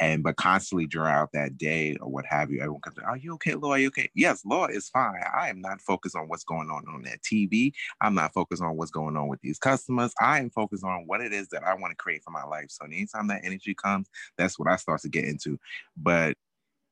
[0.00, 3.54] and but constantly throughout that day or what have you, everyone comes, "Are you okay,
[3.54, 3.72] Law?
[3.72, 5.20] Are you okay?" Yes, Law is fine.
[5.34, 7.72] I am not focused on what's going on on that TV.
[8.00, 10.12] I'm not focused on what's going on with these customers.
[10.20, 12.70] I am focused on what it is that I want to create for my life.
[12.70, 15.58] So anytime that energy comes, that's what I start to get into.
[15.96, 16.36] But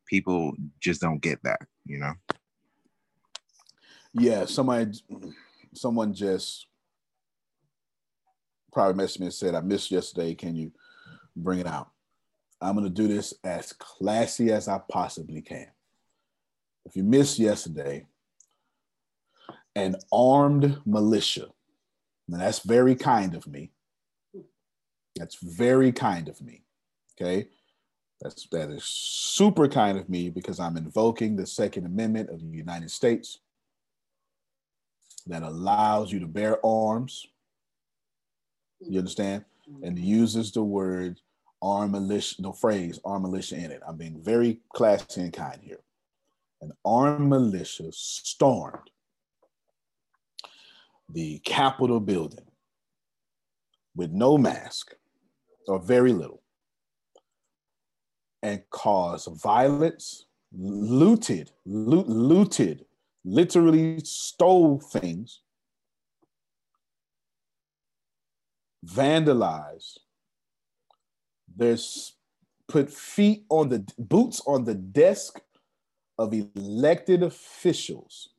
[0.07, 2.13] people just don't get that, you know.
[4.13, 4.99] Yeah, somebody,
[5.75, 6.67] someone just
[8.73, 10.35] probably messaged me and said, "I missed yesterday.
[10.35, 10.73] Can you
[11.37, 11.91] bring it out?"
[12.61, 15.69] I'm going to do this as classy as I possibly can.
[16.85, 18.07] If you missed yesterday,
[19.75, 21.49] an armed militia,
[22.31, 23.73] and that's very kind of me.
[25.17, 26.63] That's very kind of me.
[27.21, 27.49] Okay.
[28.21, 32.47] That's that is super kind of me because I'm invoking the Second Amendment of the
[32.57, 33.41] United States
[35.27, 37.27] that allows you to bear arms.
[38.81, 39.45] You understand?
[39.83, 41.21] And uses the word
[41.67, 43.83] armed militia, the phrase armed militia in it.
[43.87, 45.81] I'm being very classy and kind here.
[46.63, 48.91] An armed militia stormed
[51.13, 52.47] the Capitol building
[53.95, 54.95] with no mask
[55.67, 56.43] or very little
[58.43, 62.85] and caused violence, looted, loot, looted,
[63.25, 65.41] literally stole things,
[68.87, 69.99] vandalized,
[71.57, 72.17] there's
[72.69, 75.41] put feet on the boots on the desk
[76.19, 78.31] of elected officials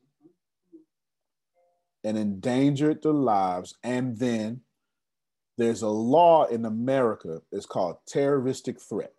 [2.04, 3.74] and endangered their lives.
[3.82, 4.60] And then
[5.56, 9.12] there's a law in America, it's called terroristic threat.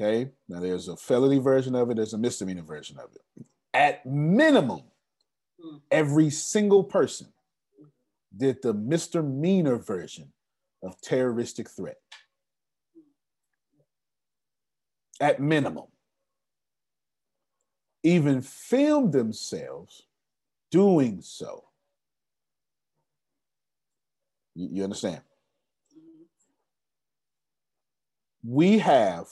[0.00, 3.44] Okay, now there's a felony version of it, there's a misdemeanor version of it.
[3.74, 4.82] At minimum,
[5.62, 5.76] hmm.
[5.90, 7.28] every single person
[8.34, 10.32] did the misdemeanor version
[10.82, 11.98] of terroristic threat.
[15.20, 15.86] At minimum.
[18.02, 20.02] Even filmed themselves
[20.70, 21.64] doing so.
[24.54, 25.20] You, you understand?
[28.44, 29.28] We have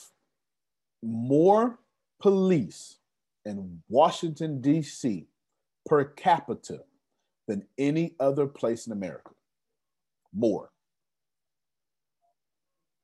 [1.03, 1.81] more
[2.21, 2.99] police
[3.45, 5.27] in Washington, D.C.
[5.87, 6.85] per capita
[7.49, 9.33] than any other place in America.
[10.33, 10.71] More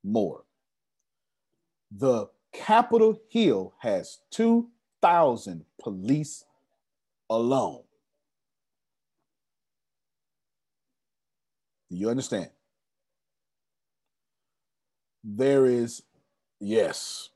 [0.07, 0.45] more.
[1.91, 6.45] The Capitol Hill has 2,000 police
[7.29, 7.83] alone.
[11.91, 12.51] Do you understand?
[15.23, 16.03] There is,
[16.61, 17.31] yes,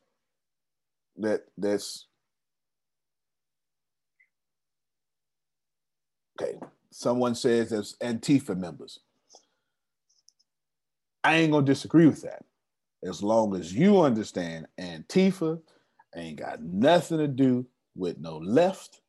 [1.16, 2.06] that that's
[6.40, 6.58] okay.
[6.90, 9.00] Someone says there's Antifa members.
[11.22, 12.44] I ain't gonna disagree with that
[13.02, 15.60] as long as you understand Antifa
[16.14, 19.00] ain't got nothing to do with no left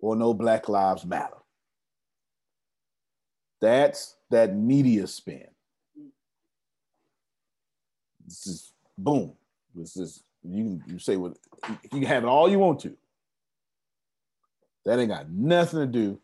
[0.00, 1.36] or no Black Lives Matter.
[3.60, 5.46] That's that media spin.
[8.24, 9.32] This is boom.
[9.74, 11.36] This is you you say what
[11.68, 12.96] you can have it all you want to.
[14.84, 16.20] That ain't got nothing to do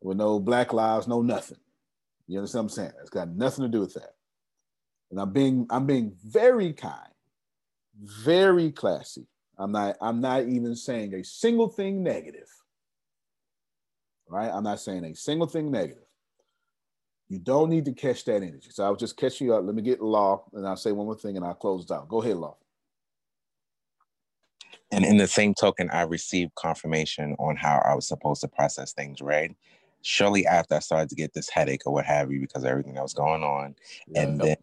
[0.00, 1.58] with no black lives, no nothing.
[2.26, 2.92] You understand what I'm saying?
[3.00, 4.14] It's got nothing to do with that.
[5.12, 7.12] And I'm being I'm being very kind,
[8.00, 9.28] very classy.
[9.58, 12.48] I'm not I'm not even saying a single thing negative.
[14.26, 14.50] Right?
[14.50, 16.02] I'm not saying a single thing negative.
[17.28, 18.70] You don't need to catch that energy.
[18.70, 19.64] So I'll just catch you up.
[19.64, 22.08] Let me get law, and I'll say one more thing, and I'll close it out.
[22.08, 22.56] Go ahead, law.
[24.90, 28.92] And in the same token, I received confirmation on how I was supposed to process
[28.94, 29.54] things, right?
[30.02, 32.94] Shortly after I started to get this headache or what have you because of everything
[32.94, 33.74] that was going on.
[34.06, 34.22] Yeah.
[34.22, 34.56] And then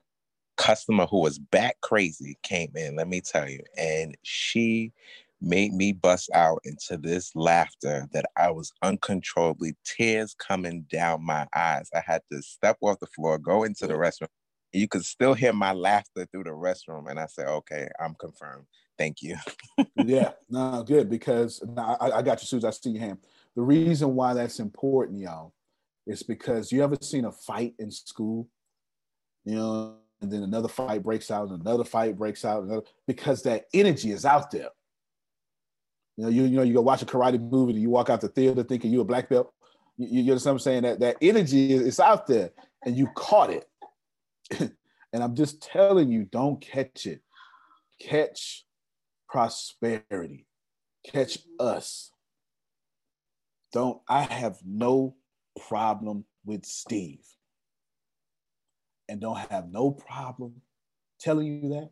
[0.60, 4.92] customer who was back crazy came in, let me tell you, and she
[5.42, 11.48] made me bust out into this laughter that I was uncontrollably tears coming down my
[11.56, 11.90] eyes.
[11.96, 14.28] I had to step off the floor, go into the restroom.
[14.74, 17.10] You could still hear my laughter through the restroom.
[17.10, 18.66] And I said, okay, I'm confirmed.
[18.98, 19.38] Thank you.
[19.96, 22.68] yeah, no, good because no, I, I got you, Susan.
[22.68, 23.20] I see your hand.
[23.56, 25.54] The reason why that's important, y'all,
[26.06, 28.50] is because you ever seen a fight in school,
[29.46, 33.44] you know, and then another fight breaks out, and another fight breaks out, another, because
[33.44, 34.70] that energy is out there.
[36.18, 38.20] You know, you, you know, you go watch a karate movie and you walk out
[38.20, 39.54] the theater thinking you're a black belt.
[39.98, 40.84] You, you understand what I'm saying?
[40.84, 42.52] That that energy is out there
[42.86, 43.66] and you caught it.
[44.60, 47.22] and I'm just telling you, don't catch it.
[48.02, 48.66] Catch
[49.30, 50.46] prosperity.
[51.06, 52.12] Catch us.
[53.72, 55.16] Don't, I have no
[55.68, 57.24] problem with Steve.
[59.10, 60.62] And don't have no problem
[61.20, 61.90] telling you that.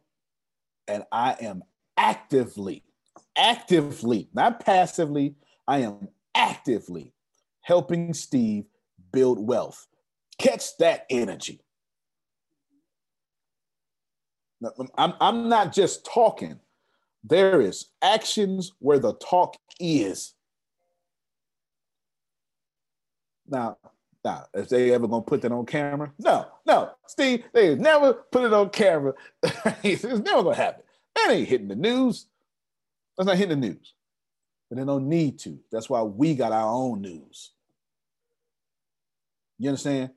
[0.88, 1.64] And I am
[1.98, 2.84] actively,
[3.36, 5.36] actively, not passively,
[5.68, 7.14] I am actively
[7.62, 8.66] helping Steve
[9.12, 9.88] build wealth.
[10.38, 11.60] Catch that energy.
[14.98, 16.60] I'm, I'm not just talking.
[17.24, 20.34] There is actions where the talk is.
[23.48, 23.78] Now,
[24.28, 28.44] now, if they ever gonna put that on camera, no, no, Steve, they never put
[28.44, 29.14] it on camera.
[29.84, 30.84] it's never gonna happen.
[31.16, 32.26] That ain't hitting the news.
[33.18, 33.94] That's not hitting the news.
[34.70, 35.58] But they don't need to.
[35.72, 37.52] That's why we got our own news.
[39.60, 40.10] You understand?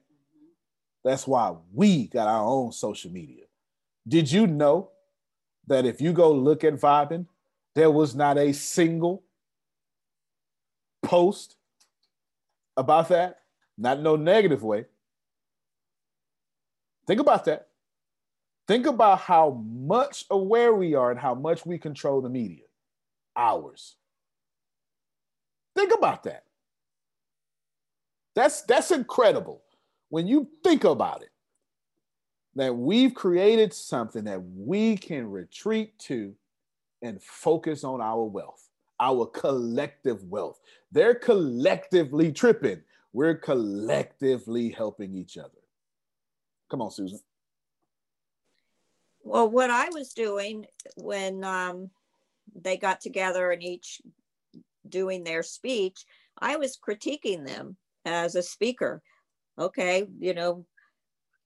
[1.04, 3.44] That's why we got our own social media.
[4.08, 4.90] Did you know
[5.68, 7.26] that if you go look at Vibin,
[7.76, 9.22] there was not a single
[11.04, 11.54] post
[12.76, 13.39] about that,
[13.81, 14.85] not no negative way.
[17.07, 17.68] Think about that.
[18.68, 22.64] Think about how much aware we are and how much we control the media.
[23.37, 23.97] Ours.
[25.74, 26.45] Think about that.
[28.35, 29.62] That's that's incredible
[30.09, 31.31] when you think about it
[32.55, 36.35] that we've created something that we can retreat to
[37.03, 38.68] and focus on our wealth,
[38.99, 40.61] our collective wealth.
[40.93, 42.83] They're collectively tripping.
[43.12, 45.58] We're collectively helping each other.
[46.70, 47.20] Come on, Susan.
[49.22, 51.90] Well, what I was doing when um,
[52.54, 54.00] they got together and each
[54.88, 56.04] doing their speech,
[56.38, 59.02] I was critiquing them as a speaker.
[59.59, 60.64] Okay, you know,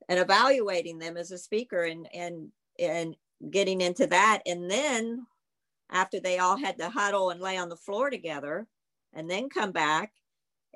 [0.09, 2.49] and evaluating them as a speaker and and
[2.79, 3.17] and
[3.51, 5.27] getting into that and then
[5.91, 8.67] after they all had to huddle and lay on the floor together
[9.13, 10.13] and then come back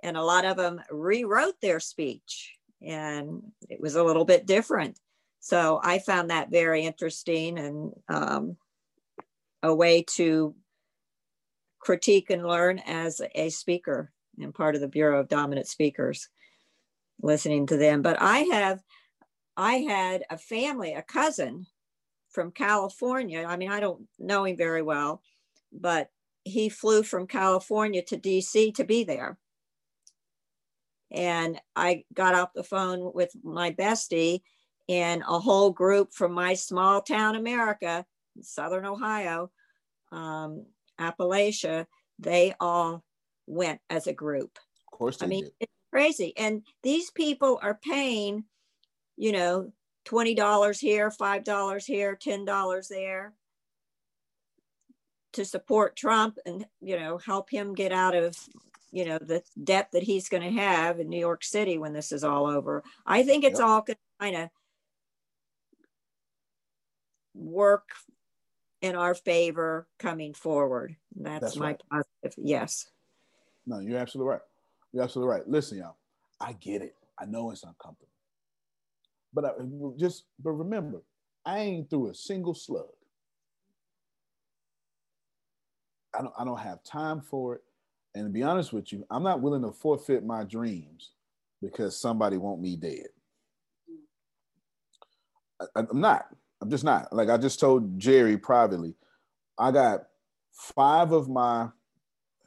[0.03, 2.55] and a lot of them rewrote their speech
[2.87, 4.99] and it was a little bit different
[5.41, 8.57] so i found that very interesting and um,
[9.63, 10.55] a way to
[11.81, 16.29] critique and learn as a speaker and part of the bureau of dominant speakers
[17.23, 18.81] listening to them but i have
[19.59, 21.67] I had a family, a cousin
[22.31, 23.45] from California.
[23.45, 25.21] I mean, I don't know him very well,
[25.73, 26.11] but
[26.45, 29.37] he flew from California to DC to be there.
[31.11, 34.41] And I got off the phone with my bestie
[34.89, 38.05] and a whole group from my small town America,
[38.41, 39.51] Southern Ohio,
[40.13, 40.67] um,
[40.99, 41.87] Appalachia,
[42.19, 43.05] they all
[43.47, 44.59] went as a group.
[44.93, 45.53] Of course, I mean, did.
[45.61, 46.33] it's crazy.
[46.37, 48.45] And these people are paying
[49.19, 49.73] you know,
[50.07, 53.35] $20 here, $5 here, $10 there
[55.39, 58.37] to support Trump and, you know, help him get out of,
[58.91, 62.11] you know, the debt that he's going to have in New York City when this
[62.11, 62.83] is all over.
[63.07, 63.69] I think it's yep.
[63.69, 64.49] all going to kind of
[67.35, 67.89] work
[68.83, 70.97] in our favor coming forward.
[71.15, 71.83] That's, That's my right.
[71.89, 72.45] positive.
[72.45, 72.91] Yes.
[73.65, 74.41] No, you're absolutely right.
[74.93, 75.49] You're absolutely right.
[75.49, 75.97] Listen, y'all,
[76.41, 76.97] I get it.
[77.17, 78.09] I know it's uncomfortable.
[79.33, 79.51] But I,
[79.97, 81.03] just but remember,
[81.47, 82.89] I ain't threw a single slug.
[86.15, 87.63] I don't I don't have time for it.
[88.15, 91.13] And to be honest with you, I'm not willing to forfeit my dreams
[91.61, 93.07] because somebody want me dead.
[95.61, 96.27] I, I'm not.
[96.61, 97.13] I'm just not.
[97.13, 98.95] Like I just told Jerry privately,
[99.59, 100.05] I got
[100.53, 101.69] five of my,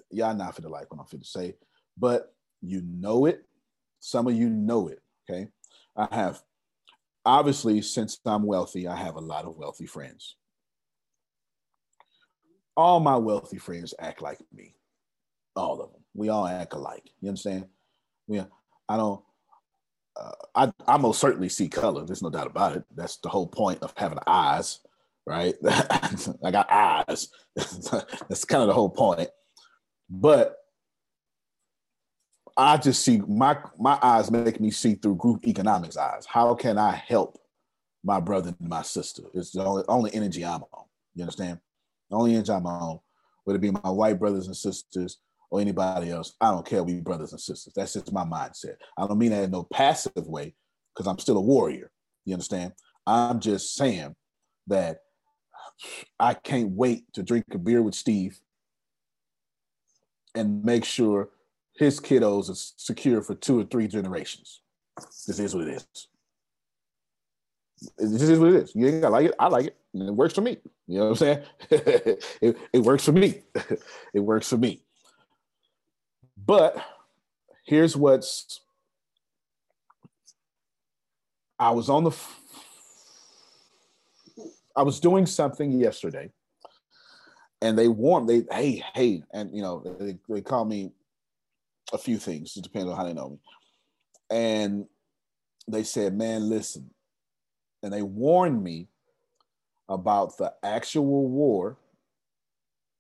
[0.10, 1.56] y'all not for the like what I'm fit to say,
[1.98, 3.46] but you know it.
[4.00, 5.00] Some of you know it.
[5.30, 5.48] Okay.
[5.96, 6.42] I have
[7.26, 10.36] obviously, since I'm wealthy, I have a lot of wealthy friends.
[12.78, 14.76] All my wealthy friends act like me.
[15.56, 16.02] All of them.
[16.14, 17.10] We all act alike.
[17.22, 17.66] You understand?
[18.28, 18.40] We,
[18.90, 19.22] I don't,
[20.20, 22.06] uh, I, I most certainly see color.
[22.06, 22.84] There's no doubt about it.
[22.96, 24.80] That's the whole point of having eyes,
[25.26, 25.56] right?
[26.44, 27.30] I got eyes.
[27.56, 29.30] That's kind of the whole point.
[30.10, 30.58] But
[32.58, 36.26] I just see my my eyes make me see through group economics eyes.
[36.26, 37.40] How can I help
[38.04, 39.24] my brother and my sister?
[39.34, 40.86] It's the only, only energy I'm on.
[41.16, 41.60] You understand?
[42.12, 43.00] The only energy I'm on,
[43.46, 45.20] whether it be my white brothers and sisters
[45.50, 46.84] or anybody else, I don't care.
[46.84, 47.74] We brothers and sisters.
[47.74, 48.76] That's just my mindset.
[48.98, 50.54] I don't mean that in no passive way
[50.94, 51.90] because I'm still a warrior.
[52.26, 52.74] You understand?
[53.08, 54.16] I'm just saying
[54.68, 55.00] that
[56.20, 58.40] I can't wait to drink a beer with Steve
[60.36, 61.30] and make sure
[61.78, 64.62] his kiddos are secure for two or three generations.
[65.26, 66.08] This is what it is.
[67.98, 68.76] This is what it is.
[68.76, 69.36] You ain't gotta like it.
[69.40, 69.78] I like it.
[69.94, 70.58] And it works for me.
[70.88, 71.44] You know what I'm saying?
[72.42, 73.42] it, it works for me.
[74.14, 74.82] it works for me.
[76.46, 76.78] But
[77.66, 78.62] here's what's
[81.60, 82.18] I was on the
[84.76, 86.32] I was doing something yesterday
[87.62, 90.92] and they warned they hey hey and you know they, they call me
[91.94, 93.40] a few things it depends on how they know me
[94.32, 94.86] and
[95.68, 96.90] they said man listen
[97.84, 98.88] and they warned me
[99.90, 101.78] about the actual war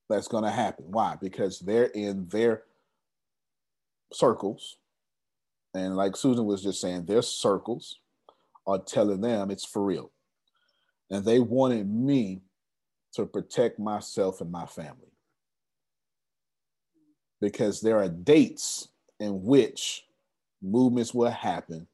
[0.10, 0.86] that's going to happen.
[0.90, 1.16] Why?
[1.20, 2.64] Because they're in their
[4.12, 4.78] circles.
[5.74, 8.00] And like susan was just saying their circles
[8.68, 10.12] are telling them it's for real.
[11.10, 12.42] And they wanted me
[13.14, 15.12] to protect myself and my family.
[17.40, 18.90] Because there are dates
[19.20, 20.06] in which
[20.62, 21.88] movements will happen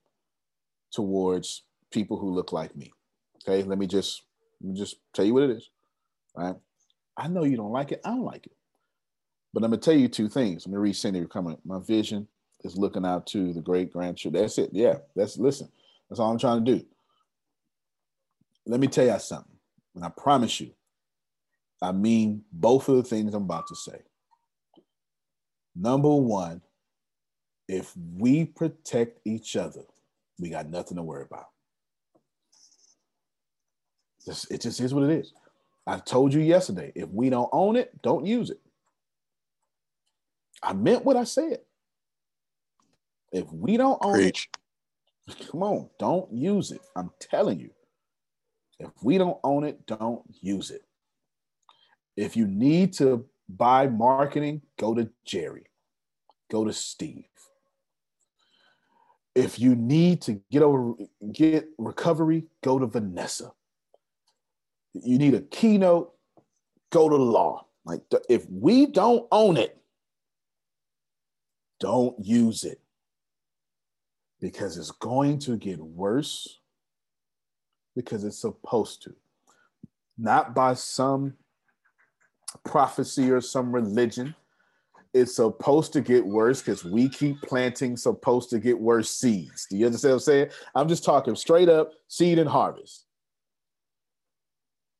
[0.91, 2.91] towards people who look like me.
[3.47, 4.23] Okay, let me just
[4.61, 5.69] let me just tell you what it is.
[6.35, 6.55] Right?
[7.15, 8.01] I know you don't like it.
[8.05, 8.51] I don't like it.
[9.53, 10.65] But I'm gonna tell you two things.
[10.65, 11.59] I'm gonna read Cindy comment.
[11.65, 12.27] My vision
[12.63, 14.43] is looking out to the great grandchildren.
[14.43, 14.69] That's it.
[14.73, 15.69] Yeah, that's listen.
[16.09, 16.85] That's all I'm trying to do.
[18.65, 19.57] Let me tell you something.
[19.95, 20.71] And I promise you,
[21.81, 23.99] I mean both of the things I'm about to say.
[25.75, 26.61] Number one,
[27.67, 29.83] if we protect each other,
[30.39, 31.47] we got nothing to worry about.
[34.27, 35.33] It just is what it is.
[35.85, 38.59] I told you yesterday, if we don't own it, don't use it.
[40.61, 41.59] I meant what I said.
[43.31, 44.49] If we don't own Preach.
[45.27, 46.81] it, come on, don't use it.
[46.95, 47.71] I'm telling you.
[48.79, 50.83] If we don't own it, don't use it.
[52.15, 55.65] If you need to buy marketing, go to Jerry,
[56.51, 57.25] go to Steve.
[59.35, 60.95] If you need to get over
[61.31, 63.51] get recovery, go to Vanessa.
[65.03, 66.13] You need a keynote,
[66.91, 67.65] go to the law.
[67.85, 69.77] Like if we don't own it,
[71.79, 72.81] don't use it
[74.39, 76.59] because it's going to get worse
[77.95, 79.15] because it's supposed to,
[80.17, 81.33] not by some
[82.63, 84.35] prophecy or some religion.
[85.13, 89.65] It's supposed to get worse because we keep planting supposed to get worse seeds.
[89.69, 90.49] Do you understand what I'm saying?
[90.75, 93.06] I'm just talking straight up seed and harvest.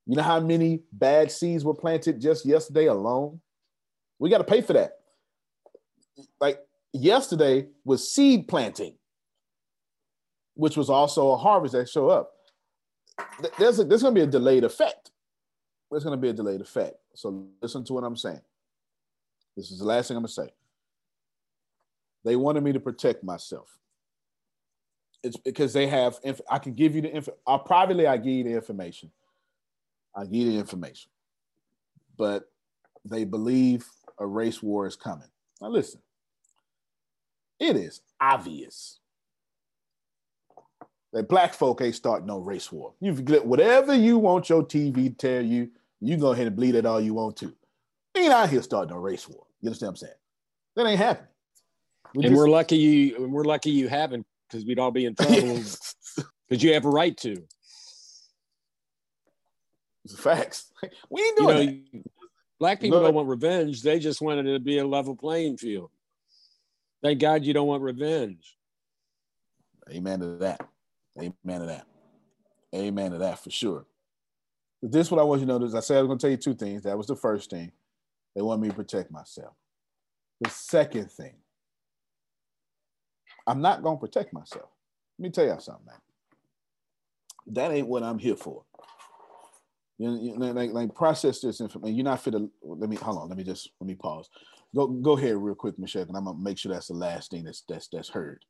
[0.07, 3.41] You know how many bad seeds were planted just yesterday alone?
[4.19, 4.93] We got to pay for that.
[6.39, 6.59] Like
[6.93, 8.95] yesterday was seed planting,
[10.55, 12.31] which was also a harvest that show up.
[13.59, 15.11] There's there's going to be a delayed effect.
[15.91, 16.95] There's going to be a delayed effect.
[17.13, 18.41] So listen to what I'm saying.
[19.57, 20.49] This is the last thing I'm going to say.
[22.23, 23.77] They wanted me to protect myself.
[25.23, 27.31] It's because they have, inf- I can give you the info.
[27.45, 29.11] I uh, privately, I give you the information.
[30.17, 31.11] I give you the information.
[32.17, 32.49] But
[33.05, 33.85] they believe
[34.19, 35.27] a race war is coming.
[35.61, 36.01] Now listen,
[37.59, 38.99] it is obvious
[41.13, 42.93] that black folk ain't starting no race war.
[42.99, 45.69] You forget whatever you want your TV to tell you,
[46.01, 47.53] you go ahead and bleed it all you want to.
[48.13, 49.43] We ain't out here starting a race war.
[49.61, 50.13] You understand what I'm saying?
[50.75, 51.29] That ain't happening.
[52.15, 55.15] We and just, we're lucky you we're lucky you haven't because we'd all be in
[55.15, 55.61] trouble
[56.47, 57.43] because you have a right to.
[60.15, 60.71] Facts.
[61.09, 62.03] We ain't doing you know,
[62.59, 63.83] Black people don't want revenge.
[63.83, 65.91] They just wanted it to be a level playing field.
[67.03, 68.57] Thank God you don't want revenge.
[69.91, 70.61] Amen to that.
[71.17, 71.85] Amen to that.
[72.73, 73.85] Amen to that for sure.
[74.81, 75.65] But this is what I want you to know.
[75.65, 76.83] Is I said I was going to tell you two things.
[76.83, 77.71] That was the first thing.
[78.35, 79.53] They want me to protect myself.
[80.41, 81.35] The second thing,
[83.47, 84.69] I'm not going to protect myself.
[85.17, 85.95] Let me tell y'all something, man.
[87.47, 88.63] That ain't what I'm here for.
[89.99, 91.95] You, know, like, like process this information.
[91.95, 92.51] You're not fit to.
[92.61, 93.29] Let me hold on.
[93.29, 94.29] Let me just let me pause.
[94.75, 97.43] Go go ahead real quick, Michelle, and I'm gonna make sure that's the last thing
[97.43, 98.45] that's that's that's heard.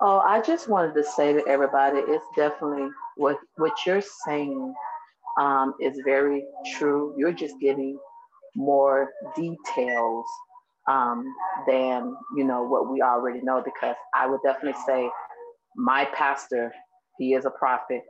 [0.00, 4.74] Oh, I just wanted to say to everybody, it's definitely what what you're saying
[5.40, 6.44] um, is very
[6.74, 7.14] true.
[7.16, 7.98] You're just giving
[8.56, 10.24] more details
[10.88, 11.32] um,
[11.66, 13.62] than you know what we already know.
[13.64, 15.08] Because I would definitely say,
[15.76, 16.72] my pastor,
[17.18, 18.02] he is a prophet.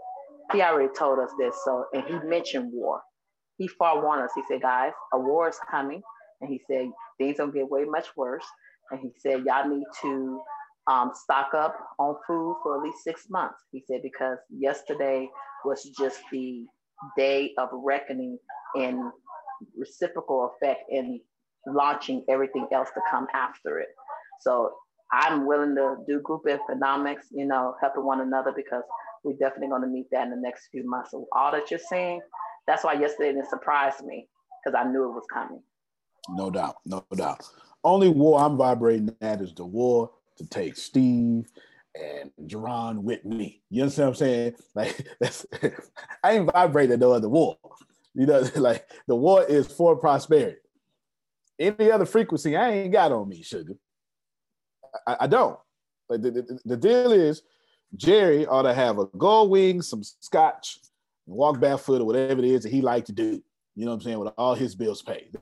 [0.53, 1.57] He already told us this.
[1.65, 3.01] So, and he mentioned war.
[3.59, 4.31] He forewarned us.
[4.35, 6.03] He said, guys, a war is coming,
[6.41, 8.45] and he said things gonna get way much worse.
[8.91, 10.41] And he said, y'all need to
[10.87, 13.57] um, stock up on food for at least six months.
[13.73, 15.29] He said, because yesterday
[15.65, 16.65] was just the
[17.17, 18.39] day of reckoning
[18.77, 19.11] and
[19.77, 21.21] reciprocal effect in
[21.67, 23.89] launching everything else to come after it.
[24.41, 24.75] So
[25.13, 28.83] I'm willing to do group economics, you know, helping one another because
[29.27, 31.11] we're definitely going to meet that in the next few months.
[31.11, 32.21] So all that you're saying,
[32.67, 34.29] that's why yesterday didn't surprise me
[34.65, 35.63] because I knew it was coming.
[36.31, 37.45] No doubt, no doubt.
[37.85, 41.47] Only war I'm vibrating at is the war to take Steve
[41.95, 43.63] and Jerron with me.
[43.69, 44.55] You understand what I'm saying?
[44.75, 45.47] Like that's
[46.23, 47.57] I ain't vibrating no other war.
[48.15, 50.59] You know, like the war is for prosperity.
[51.59, 53.75] Any other frequency I ain't got on me, sugar.
[55.07, 55.59] I, I don't.
[56.09, 57.43] Like the, the, the, deal is
[57.97, 60.79] Jerry ought to have a gold wing, some scotch,
[61.27, 63.43] and walk barefoot or whatever it is that he like to do.
[63.75, 64.19] You know what I'm saying?
[64.19, 65.37] With all his bills paid.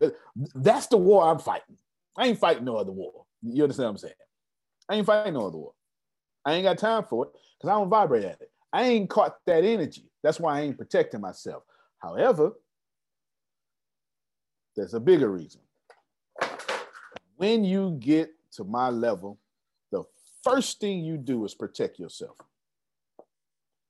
[0.54, 1.76] That's the war I'm fighting.
[2.16, 3.24] I ain't fighting no other war.
[3.42, 4.14] You understand what I'm saying?
[4.88, 5.72] I ain't fighting no other war.
[6.44, 8.50] I ain't got time for it because I don't vibrate at it.
[8.72, 10.10] I ain't caught that energy.
[10.22, 11.62] That's why I ain't protecting myself.
[11.98, 12.52] However,
[14.76, 15.60] there's a bigger reason.
[17.36, 19.38] When you get to my level,
[20.44, 22.36] first thing you do is protect yourself.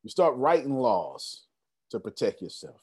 [0.02, 1.46] You start writing laws
[1.90, 2.80] to protect yourself.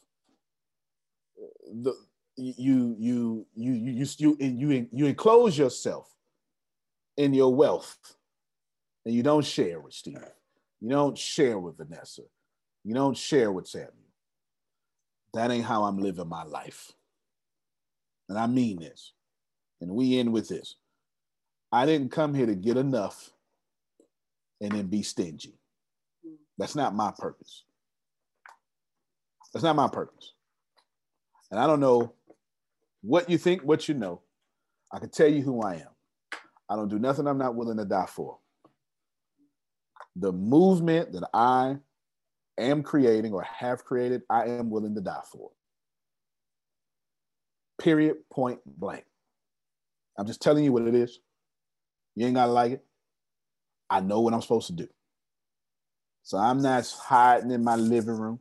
[1.72, 1.94] The,
[2.36, 6.14] you you you you you you you enclose yourself
[7.18, 8.16] in your wealth
[9.06, 10.18] and you don't share with Steve.
[10.80, 12.24] You don't share with Vanessa.
[12.84, 13.94] You don't share with Samuel.
[15.34, 16.92] That ain't how I'm living my life.
[18.28, 19.14] And I mean this.
[19.80, 20.76] And we end with this.
[21.72, 23.32] I didn't come here to get enough
[24.62, 25.60] and then be stingy.
[26.24, 26.36] Hmm.
[26.58, 27.66] That's not my purpose.
[29.54, 30.34] That's not my purpose.
[31.50, 32.14] And I don't know
[33.02, 34.22] what you think, what you know.
[34.94, 35.88] I can tell you who I am.
[36.70, 38.38] I don't do nothing I'm not willing to die for.
[40.16, 41.78] The movement that I
[42.58, 45.52] am creating or have created, I am willing to die for.
[47.80, 49.04] Period, point blank.
[50.18, 51.20] I'm just telling you what it is.
[52.16, 52.86] You ain't gotta like it.
[53.92, 54.88] I know what I'm supposed to do.
[56.24, 58.40] So I'm not hiding in my living room.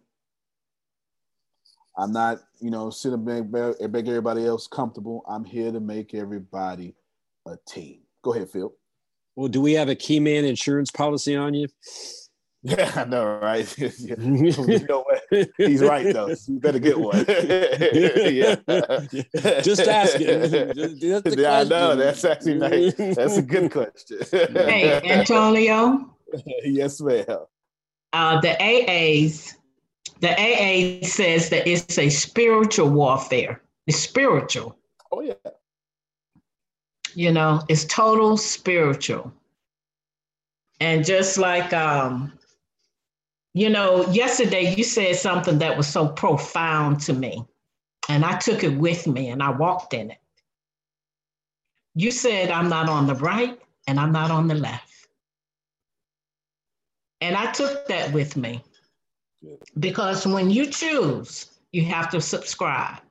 [1.99, 5.25] I'm not, you know, sitting back, and make everybody else comfortable.
[5.29, 6.95] I'm here to make everybody
[7.47, 8.03] a team.
[8.23, 8.73] Go ahead, Phil.
[9.35, 11.67] Well, do we have a key man insurance policy on you?
[12.63, 13.79] Yeah, I know, right?
[13.79, 14.17] you
[14.89, 15.05] know
[15.57, 16.35] He's right, though.
[16.47, 17.17] You better get one.
[17.29, 18.57] yeah.
[19.63, 20.75] Just asking.
[20.75, 21.97] Just yeah, I know.
[21.97, 22.95] That's actually nice.
[22.95, 24.19] That's a good question.
[24.31, 26.15] hey, Antonio.
[26.65, 27.25] yes, ma'am.
[28.13, 29.55] Uh, the AAs,
[30.21, 33.63] the AA says that it's a spiritual warfare.
[33.87, 34.77] It's spiritual.
[35.11, 35.35] Oh, yeah.
[37.15, 39.33] You know, it's total spiritual.
[40.81, 42.33] And just like um,
[43.55, 47.45] you know, yesterday you said something that was so profound to me,
[48.09, 50.19] and I took it with me and I walked in it.
[51.95, 55.09] You said, I'm not on the right and I'm not on the left.
[57.21, 58.63] And I took that with me
[59.79, 63.03] because when you choose, you have to subscribe.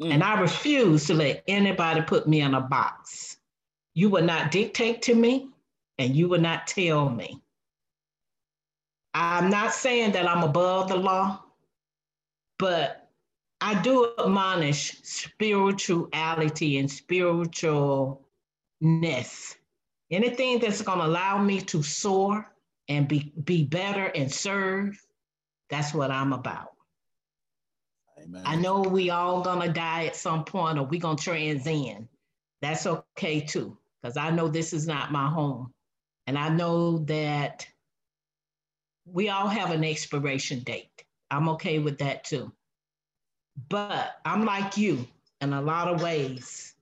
[0.00, 0.12] Mm.
[0.12, 3.36] And I refuse to let anybody put me in a box.
[3.94, 5.48] You will not dictate to me
[5.98, 7.42] and you will not tell me.
[9.14, 11.42] I'm not saying that I'm above the law,
[12.58, 13.08] but
[13.60, 18.18] I do admonish spirituality and spiritualness.
[20.10, 22.46] Anything that's going to allow me to soar
[22.88, 25.00] and be, be better and serve,
[25.68, 26.72] that's what I'm about.
[28.22, 28.42] Amen.
[28.44, 32.08] I know we all gonna die at some point or we gonna transcend.
[32.60, 35.72] That's okay too, because I know this is not my home.
[36.26, 37.66] And I know that
[39.12, 41.04] we all have an expiration date.
[41.30, 42.52] I'm okay with that too.
[43.68, 45.06] But I'm like you
[45.40, 46.74] in a lot of ways.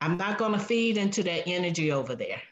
[0.00, 2.42] I'm not gonna feed into that energy over there.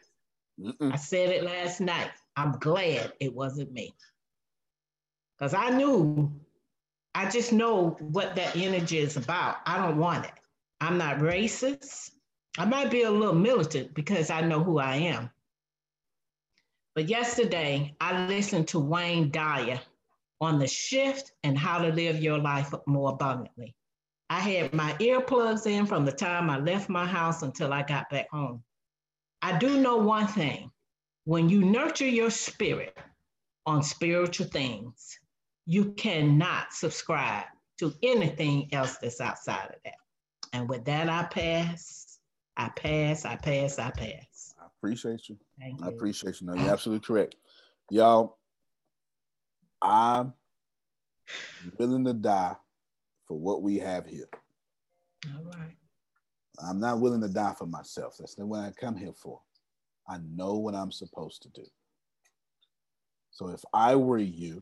[0.59, 0.93] Mm-mm.
[0.93, 2.11] I said it last night.
[2.35, 3.93] I'm glad it wasn't me.
[5.37, 6.31] Because I knew,
[7.15, 9.57] I just know what that energy is about.
[9.65, 10.31] I don't want it.
[10.81, 12.11] I'm not racist.
[12.57, 15.29] I might be a little militant because I know who I am.
[16.95, 19.79] But yesterday, I listened to Wayne Dyer
[20.39, 23.75] on the shift and how to live your life more abundantly.
[24.29, 28.09] I had my earplugs in from the time I left my house until I got
[28.09, 28.63] back home.
[29.41, 30.71] I do know one thing
[31.25, 32.97] when you nurture your spirit
[33.65, 35.17] on spiritual things,
[35.65, 37.45] you cannot subscribe
[37.79, 39.95] to anything else that's outside of that.
[40.51, 42.19] And with that, I pass,
[42.57, 44.53] I pass, I pass, I pass.
[44.61, 45.37] I appreciate you.
[45.59, 45.93] Thank I you.
[45.93, 46.47] appreciate you.
[46.47, 47.35] No, you're absolutely correct.
[47.89, 48.37] Y'all,
[49.81, 50.33] I'm
[51.77, 52.55] willing to die
[53.27, 54.29] for what we have here.
[55.27, 55.75] All right.
[56.63, 58.15] I'm not willing to die for myself.
[58.19, 59.41] That's not what I come here for.
[60.07, 61.65] I know what I'm supposed to do.
[63.31, 64.61] So if I were you,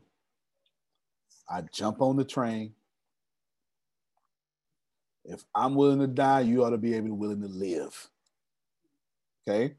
[1.50, 2.72] I'd jump on the train.
[5.24, 8.08] If I'm willing to die, you ought to be able to willing to live.
[9.46, 9.74] Okay?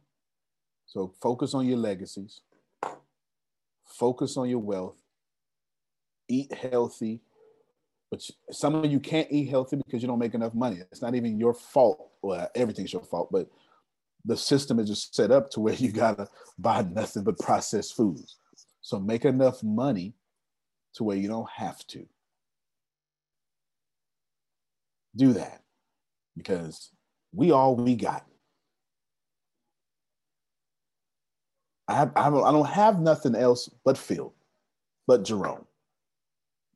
[0.94, 2.42] So focus on your legacies.
[3.84, 4.96] Focus on your wealth.
[6.30, 7.24] Eat healthy.
[8.12, 8.22] But
[8.52, 10.82] some of you can't eat healthy because you don't make enough money.
[10.92, 12.12] It's not even your fault.
[12.22, 13.50] Well, everything's your fault, but
[14.24, 16.28] the system is just set up to where you gotta
[16.60, 18.38] buy nothing but processed foods.
[18.82, 20.14] So make enough money
[20.94, 22.06] to where you don't have to
[25.16, 25.64] do that
[26.38, 26.92] because
[27.32, 28.28] we all we got.
[31.94, 34.34] I, I, don't, I don't have nothing else but Phil,
[35.08, 35.66] but Jerome,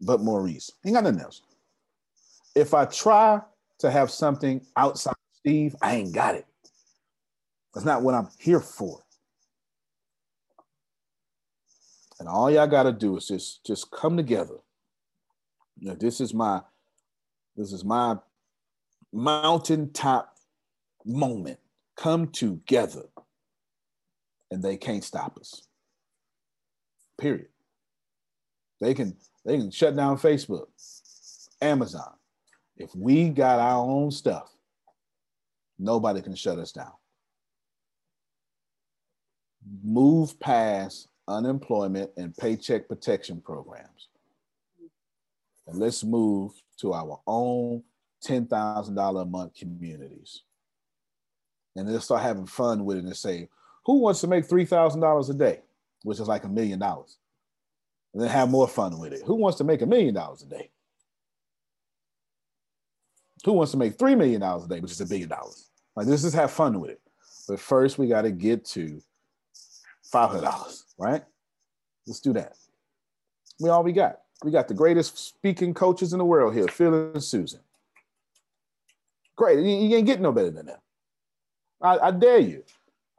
[0.02, 0.72] but Maurice.
[0.86, 1.42] Ain't got nothing else.
[2.56, 3.42] If I try
[3.80, 6.46] to have something outside Steve, I ain't got it.
[7.74, 9.04] That's not what I'm here for.
[12.20, 14.56] And all y'all got to do is just just come together.
[15.80, 16.62] You know, this is my
[17.56, 18.16] this is my
[19.14, 20.36] mountaintop
[21.06, 21.60] moment.
[21.96, 23.04] Come together.
[24.52, 25.64] And they can't stop us.
[27.18, 27.48] Period.
[28.80, 30.68] They can they can shut down Facebook,
[31.62, 32.14] Amazon.
[32.78, 34.52] If we got our own stuff,
[35.80, 36.92] nobody can shut us down.
[39.84, 44.10] Move past unemployment and paycheck protection programs.
[45.66, 47.84] And let's move to our own
[48.26, 50.44] $10,000 a month communities.
[51.76, 53.50] And let's start having fun with it and say,
[53.88, 55.62] who wants to make $3,000 a day,
[56.04, 57.18] which is like a million dollars?
[58.14, 59.22] And then have more fun with it.
[59.26, 60.70] Who wants to make a million dollars a day?
[63.46, 65.70] Who wants to make $3 million a day, which is a billion dollars?
[65.96, 67.02] Like, let's just have fun with it.
[67.48, 69.02] But first, we got to get to
[70.14, 71.24] $500, right?
[72.06, 72.58] Let's do that.
[73.60, 74.20] We all we got.
[74.44, 77.62] We got the greatest speaking coaches in the world here, Phil and Susan.
[79.36, 79.60] Great.
[79.60, 80.80] You, ain't getting no better than them.
[81.82, 82.64] I, I dare you.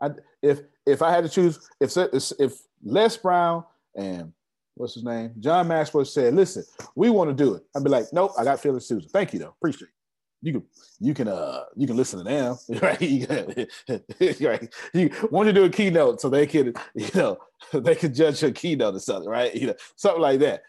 [0.00, 0.10] I,
[0.43, 1.97] if if I had to choose, if
[2.39, 4.32] if Les Brown and
[4.74, 8.06] what's his name, John Maxwell said, "Listen, we want to do it," I'd be like,
[8.12, 9.09] "Nope, I got and Susan.
[9.10, 9.55] Thank you, though.
[9.60, 9.94] Appreciate it."
[10.40, 10.62] You can
[11.01, 13.01] you can uh you can listen to them, right?
[14.40, 14.74] Right?
[14.94, 17.39] you want to do a keynote so they can you know
[17.73, 19.55] they can judge your keynote or something, right?
[19.55, 20.62] You know something like that.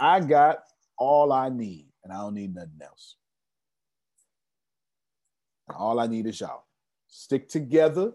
[0.00, 0.58] I got
[0.98, 3.16] all I need, and I don't need nothing else.
[5.74, 6.64] All I need is y'all.
[7.08, 8.12] Stick together.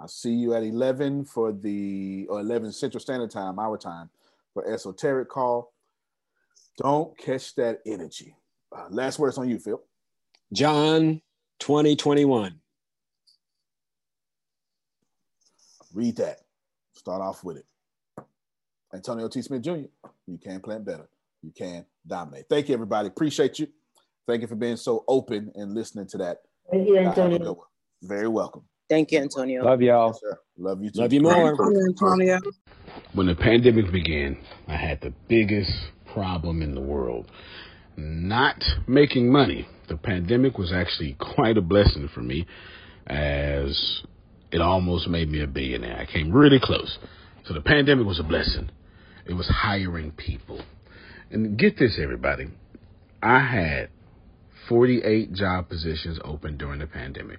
[0.00, 4.08] I'll see you at 11 for the, or 11 Central Standard Time, our time,
[4.54, 5.74] for esoteric call.
[6.78, 8.34] Don't catch that energy.
[8.74, 9.82] Uh, last words on you, Phil.
[10.54, 11.20] John
[11.58, 12.58] 2021.
[15.92, 16.38] Read that.
[16.94, 17.66] Start off with it.
[18.94, 19.42] Antonio T.
[19.42, 19.84] Smith Jr.,
[20.26, 21.08] you can plant better.
[21.42, 22.46] You can dominate.
[22.48, 23.08] Thank you, everybody.
[23.08, 23.68] Appreciate you.
[24.26, 26.38] Thank you for being so open and listening to that.
[26.70, 27.66] Thank you, have a Antonio.
[28.02, 28.62] Very welcome.
[28.90, 29.64] Thank you, Antonio.
[29.64, 30.18] Love y'all.
[30.22, 30.34] Yes.
[30.58, 31.00] Love you too.
[31.00, 31.56] Love you more.
[31.88, 32.38] Antonio.
[33.14, 34.36] When the pandemic began,
[34.66, 35.72] I had the biggest
[36.12, 37.30] problem in the world
[37.96, 39.68] not making money.
[39.88, 42.46] The pandemic was actually quite a blessing for me
[43.06, 44.02] as
[44.52, 45.96] it almost made me a billionaire.
[45.96, 46.98] I came really close.
[47.44, 48.70] So the pandemic was a blessing.
[49.26, 50.62] It was hiring people.
[51.30, 52.48] And get this, everybody.
[53.22, 53.90] I had
[54.68, 57.38] 48 job positions open during the pandemic,